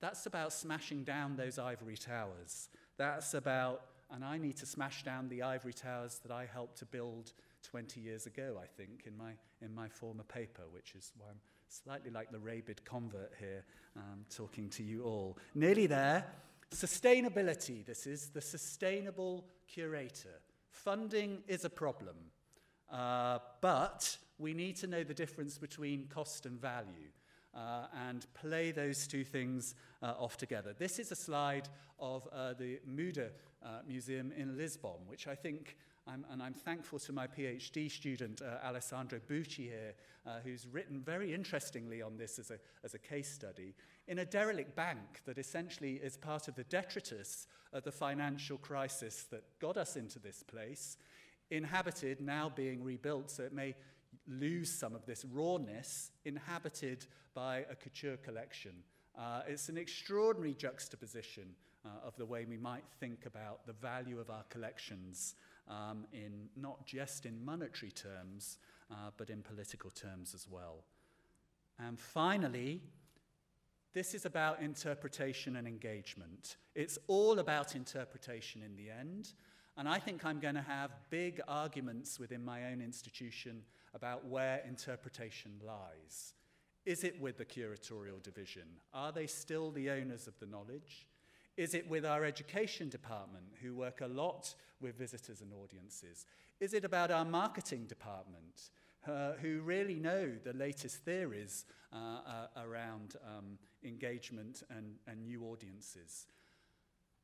that's 0.00 0.26
about 0.26 0.52
smashing 0.52 1.04
down 1.04 1.36
those 1.36 1.58
ivory 1.58 1.96
towers. 1.96 2.68
That's 2.96 3.34
about, 3.34 3.82
and 4.10 4.24
I 4.24 4.38
need 4.38 4.56
to 4.58 4.66
smash 4.66 5.04
down 5.04 5.28
the 5.28 5.42
ivory 5.42 5.72
towers 5.72 6.20
that 6.24 6.32
I 6.32 6.46
helped 6.46 6.78
to 6.78 6.86
build 6.86 7.32
20 7.62 8.00
years 8.00 8.26
ago, 8.26 8.58
I 8.60 8.66
think, 8.66 9.04
in 9.06 9.16
my, 9.16 9.32
in 9.60 9.74
my 9.74 9.88
former 9.88 10.24
paper, 10.24 10.62
which 10.72 10.94
is 10.96 11.12
why 11.16 11.26
I'm 11.30 11.40
slightly 11.68 12.10
like 12.10 12.30
the 12.30 12.38
rabid 12.38 12.84
convert 12.84 13.32
here, 13.38 13.64
um, 13.96 14.24
talking 14.28 14.68
to 14.70 14.82
you 14.82 15.04
all. 15.04 15.38
Nearly 15.54 15.86
there. 15.86 16.26
Sustainability, 16.72 17.84
this 17.84 18.06
is 18.06 18.30
the 18.30 18.40
sustainable 18.40 19.44
curator. 19.68 20.40
Funding 20.70 21.42
is 21.46 21.66
a 21.66 21.70
problem, 21.70 22.16
uh, 22.90 23.38
but 23.60 24.16
we 24.38 24.54
need 24.54 24.76
to 24.76 24.86
know 24.86 25.04
the 25.04 25.12
difference 25.14 25.58
between 25.58 26.06
cost 26.06 26.46
and 26.46 26.58
value. 26.58 27.10
Uh, 27.54 27.84
and 28.08 28.24
play 28.32 28.70
those 28.70 29.06
two 29.06 29.24
things 29.24 29.74
uh, 30.02 30.14
off 30.18 30.38
together. 30.38 30.74
This 30.78 30.98
is 30.98 31.12
a 31.12 31.14
slide 31.14 31.68
of 32.00 32.26
uh, 32.32 32.54
the 32.54 32.80
MUDE 32.86 33.30
uh, 33.62 33.80
Museum 33.86 34.32
in 34.34 34.56
Lisbon, 34.56 35.06
which 35.06 35.28
I 35.28 35.34
think 35.34 35.76
I'm, 36.06 36.26
and 36.30 36.42
I'm 36.42 36.54
thankful 36.54 36.98
to 37.00 37.12
my 37.12 37.26
PhD 37.26 37.90
student, 37.90 38.42
uh, 38.42 38.66
Alessandro 38.66 39.20
Bucci 39.30 39.68
here, 39.68 39.94
uh, 40.26 40.40
who's 40.44 40.66
written 40.66 41.00
very 41.00 41.32
interestingly 41.32 42.02
on 42.02 42.16
this 42.16 42.38
as 42.38 42.50
a, 42.50 42.58
as 42.82 42.94
a 42.94 42.98
case 42.98 43.30
study, 43.30 43.74
in 44.08 44.18
a 44.18 44.24
derelict 44.24 44.74
bank 44.74 45.22
that 45.26 45.38
essentially 45.38 45.94
is 45.94 46.16
part 46.16 46.48
of 46.48 46.56
the 46.56 46.64
detritus 46.64 47.46
of 47.72 47.84
the 47.84 47.92
financial 47.92 48.58
crisis 48.58 49.26
that 49.30 49.44
got 49.60 49.76
us 49.76 49.96
into 49.96 50.18
this 50.18 50.42
place, 50.42 50.96
inhabited, 51.50 52.20
now 52.20 52.50
being 52.54 52.82
rebuilt, 52.82 53.30
so 53.30 53.44
it 53.44 53.52
may 53.52 53.74
lose 54.26 54.72
some 54.72 54.94
of 54.94 55.06
this 55.06 55.24
rawness, 55.32 56.10
inhabited 56.24 57.06
by 57.32 57.64
a 57.70 57.76
couture 57.76 58.16
collection. 58.16 58.72
Uh, 59.16 59.42
it's 59.46 59.68
an 59.68 59.78
extraordinary 59.78 60.54
juxtaposition 60.54 61.54
uh, 61.84 61.88
of 62.04 62.16
the 62.16 62.26
way 62.26 62.44
we 62.44 62.56
might 62.56 62.84
think 62.98 63.24
about 63.26 63.66
the 63.66 63.72
value 63.72 64.18
of 64.18 64.30
our 64.30 64.44
collections 64.48 65.34
um, 65.68 66.06
in 66.12 66.48
not 66.56 66.86
just 66.86 67.26
in 67.26 67.44
monetary 67.44 67.92
terms, 67.92 68.58
uh, 68.90 69.10
but 69.16 69.30
in 69.30 69.42
political 69.42 69.90
terms 69.90 70.34
as 70.34 70.48
well. 70.48 70.84
And 71.78 71.98
finally, 71.98 72.82
this 73.92 74.14
is 74.14 74.24
about 74.24 74.62
interpretation 74.62 75.56
and 75.56 75.68
engagement. 75.68 76.56
It's 76.74 76.98
all 77.08 77.38
about 77.38 77.74
interpretation 77.74 78.62
in 78.62 78.76
the 78.76 78.90
end. 78.90 79.32
And 79.76 79.88
I 79.88 79.98
think 79.98 80.24
I'm 80.24 80.38
going 80.38 80.54
to 80.54 80.62
have 80.62 80.90
big 81.10 81.40
arguments 81.48 82.18
within 82.18 82.44
my 82.44 82.66
own 82.70 82.80
institution 82.80 83.62
about 83.94 84.26
where 84.26 84.62
interpretation 84.66 85.52
lies. 85.64 86.34
Is 86.84 87.04
it 87.04 87.20
with 87.20 87.38
the 87.38 87.44
curatorial 87.44 88.22
division? 88.22 88.64
Are 88.92 89.12
they 89.12 89.26
still 89.26 89.70
the 89.70 89.90
owners 89.90 90.26
of 90.26 90.38
the 90.40 90.46
knowledge? 90.46 91.06
Is 91.56 91.74
it 91.74 91.88
with 91.88 92.06
our 92.06 92.24
education 92.24 92.88
department, 92.88 93.44
who 93.62 93.74
work 93.74 94.00
a 94.00 94.06
lot 94.06 94.54
with 94.80 94.96
visitors 94.96 95.42
and 95.42 95.52
audiences? 95.52 96.26
Is 96.60 96.72
it 96.72 96.84
about 96.84 97.10
our 97.10 97.24
marketing 97.24 97.86
department, 97.86 98.70
uh, 99.06 99.32
who 99.40 99.60
really 99.60 99.98
know 99.98 100.32
the 100.44 100.54
latest 100.54 101.04
theories 101.04 101.66
uh, 101.92 101.96
uh, 101.96 102.62
around 102.64 103.16
um, 103.26 103.58
engagement 103.84 104.62
and, 104.70 104.94
and 105.06 105.24
new 105.24 105.44
audiences? 105.44 106.26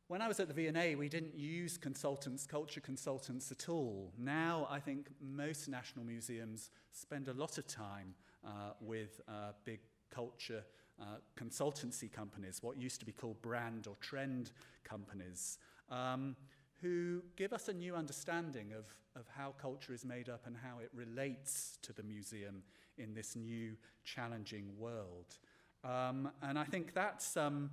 When 0.08 0.22
I 0.22 0.28
was 0.28 0.40
at 0.40 0.48
the 0.48 0.54
V&A, 0.54 0.94
we 0.94 1.08
didn't 1.08 1.34
use 1.34 1.76
consultants, 1.76 2.46
culture 2.46 2.80
consultants 2.80 3.52
at 3.52 3.68
all. 3.68 4.12
Now, 4.18 4.66
I 4.70 4.80
think 4.80 5.08
most 5.20 5.68
national 5.68 6.04
museums 6.04 6.70
spend 6.92 7.28
a 7.28 7.34
lot 7.34 7.58
of 7.58 7.66
time 7.66 8.14
uh, 8.42 8.72
with 8.80 9.20
uh, 9.28 9.52
big 9.64 9.80
culture 10.10 10.64
uh, 11.00 11.16
consultancy 11.38 12.10
companies, 12.10 12.62
what 12.62 12.76
used 12.76 13.00
to 13.00 13.06
be 13.06 13.12
called 13.12 13.40
brand 13.42 13.86
or 13.86 13.96
trend 14.00 14.50
companies, 14.84 15.58
um, 15.90 16.36
who 16.82 17.22
give 17.36 17.52
us 17.52 17.68
a 17.68 17.72
new 17.72 17.94
understanding 17.94 18.72
of, 18.72 18.86
of 19.16 19.26
how 19.36 19.54
culture 19.60 19.92
is 19.92 20.04
made 20.04 20.28
up 20.28 20.46
and 20.46 20.56
how 20.56 20.78
it 20.78 20.90
relates 20.94 21.78
to 21.82 21.92
the 21.92 22.02
museum 22.02 22.62
in 22.98 23.14
this 23.14 23.36
new, 23.36 23.76
challenging 24.04 24.70
world. 24.78 25.38
Um, 25.84 26.30
and 26.42 26.58
I 26.58 26.64
think 26.64 26.94
that's. 26.94 27.36
Um, 27.36 27.70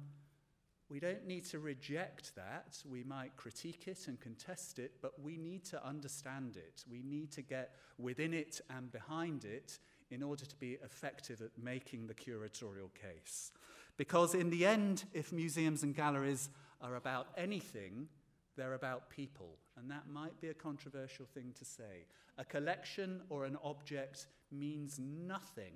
we 0.87 0.99
don't 0.99 1.25
need 1.25 1.45
to 1.45 1.59
reject 1.59 2.35
that. 2.35 2.77
We 2.87 3.03
might 3.03 3.35
critique 3.35 3.87
it 3.87 4.07
and 4.07 4.19
contest 4.19 4.77
it, 4.77 4.93
but 5.01 5.19
we 5.19 5.35
need 5.35 5.65
to 5.65 5.83
understand 5.83 6.57
it. 6.57 6.83
We 6.89 7.01
need 7.01 7.31
to 7.31 7.41
get 7.41 7.75
within 7.97 8.35
it 8.35 8.61
and 8.69 8.91
behind 8.91 9.45
it 9.45 9.79
in 10.11 10.23
order 10.23 10.45
to 10.45 10.55
be 10.57 10.77
effective 10.83 11.41
at 11.41 11.51
making 11.61 12.07
the 12.07 12.13
curatorial 12.13 12.89
case. 12.93 13.51
Because 13.97 14.35
in 14.35 14.49
the 14.49 14.65
end, 14.65 15.05
if 15.13 15.31
museums 15.31 15.83
and 15.83 15.95
galleries 15.95 16.49
are 16.81 16.95
about 16.95 17.27
anything, 17.37 18.07
they're 18.55 18.73
about 18.73 19.09
people. 19.09 19.57
And 19.77 19.89
that 19.89 20.07
might 20.07 20.39
be 20.39 20.49
a 20.49 20.53
controversial 20.53 21.25
thing 21.25 21.53
to 21.57 21.65
say. 21.65 22.05
A 22.37 22.45
collection 22.45 23.21
or 23.29 23.45
an 23.45 23.57
object 23.63 24.27
means 24.51 24.99
nothing 24.99 25.73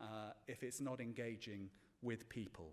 uh, 0.00 0.32
if 0.46 0.62
it's 0.62 0.80
not 0.80 1.00
engaging 1.00 1.70
with 2.02 2.28
people. 2.28 2.72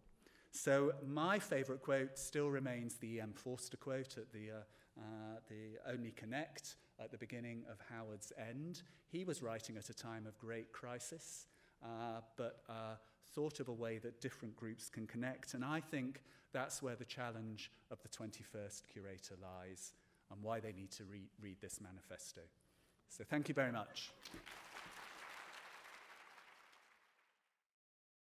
So 0.52 0.94
my 1.06 1.40
favourite 1.40 1.82
quote 1.82 2.18
still 2.18 2.50
remains 2.50 2.96
the 2.96 3.16
E.M. 3.16 3.34
Forster 3.34 3.78
quote 3.78 4.18
at 4.18 4.32
the, 4.32 4.52
uh, 4.52 5.00
uh, 5.00 5.40
the 5.50 5.92
Only 5.92 6.12
Connect 6.12 6.76
at 7.00 7.12
the 7.12 7.18
beginning 7.18 7.64
of 7.72 7.78
Howard's 7.90 8.32
End. 8.38 8.82
He 9.12 9.24
was 9.24 9.42
writing 9.42 9.78
at 9.78 9.90
a 9.90 9.94
time 9.94 10.26
of 10.26 10.38
great 10.38 10.72
crisis, 10.72 11.48
uh, 11.84 12.22
but 12.38 12.62
uh, 12.70 12.96
thought 13.34 13.60
of 13.60 13.68
a 13.68 13.74
way 13.74 13.98
that 14.00 14.22
different 14.22 14.56
groups 14.56 14.90
can 14.90 15.08
connect. 15.08 15.54
And 15.54 15.64
I 15.64 15.80
think 15.80 16.22
that's 16.52 16.82
where 16.82 16.96
the 16.96 17.06
challenge 17.06 17.72
of 17.92 18.00
the 18.02 18.10
21st 18.10 18.84
curator 18.92 19.36
lies 19.42 19.94
and 20.32 20.42
why 20.42 20.60
they 20.60 20.72
need 20.72 20.92
to 20.92 21.04
re- 21.06 21.30
read 21.42 21.58
this 21.62 21.80
manifesto. 21.82 22.42
So 23.10 23.24
thank 23.24 23.48
you 23.48 23.54
very 23.54 23.72
much. 23.72 24.12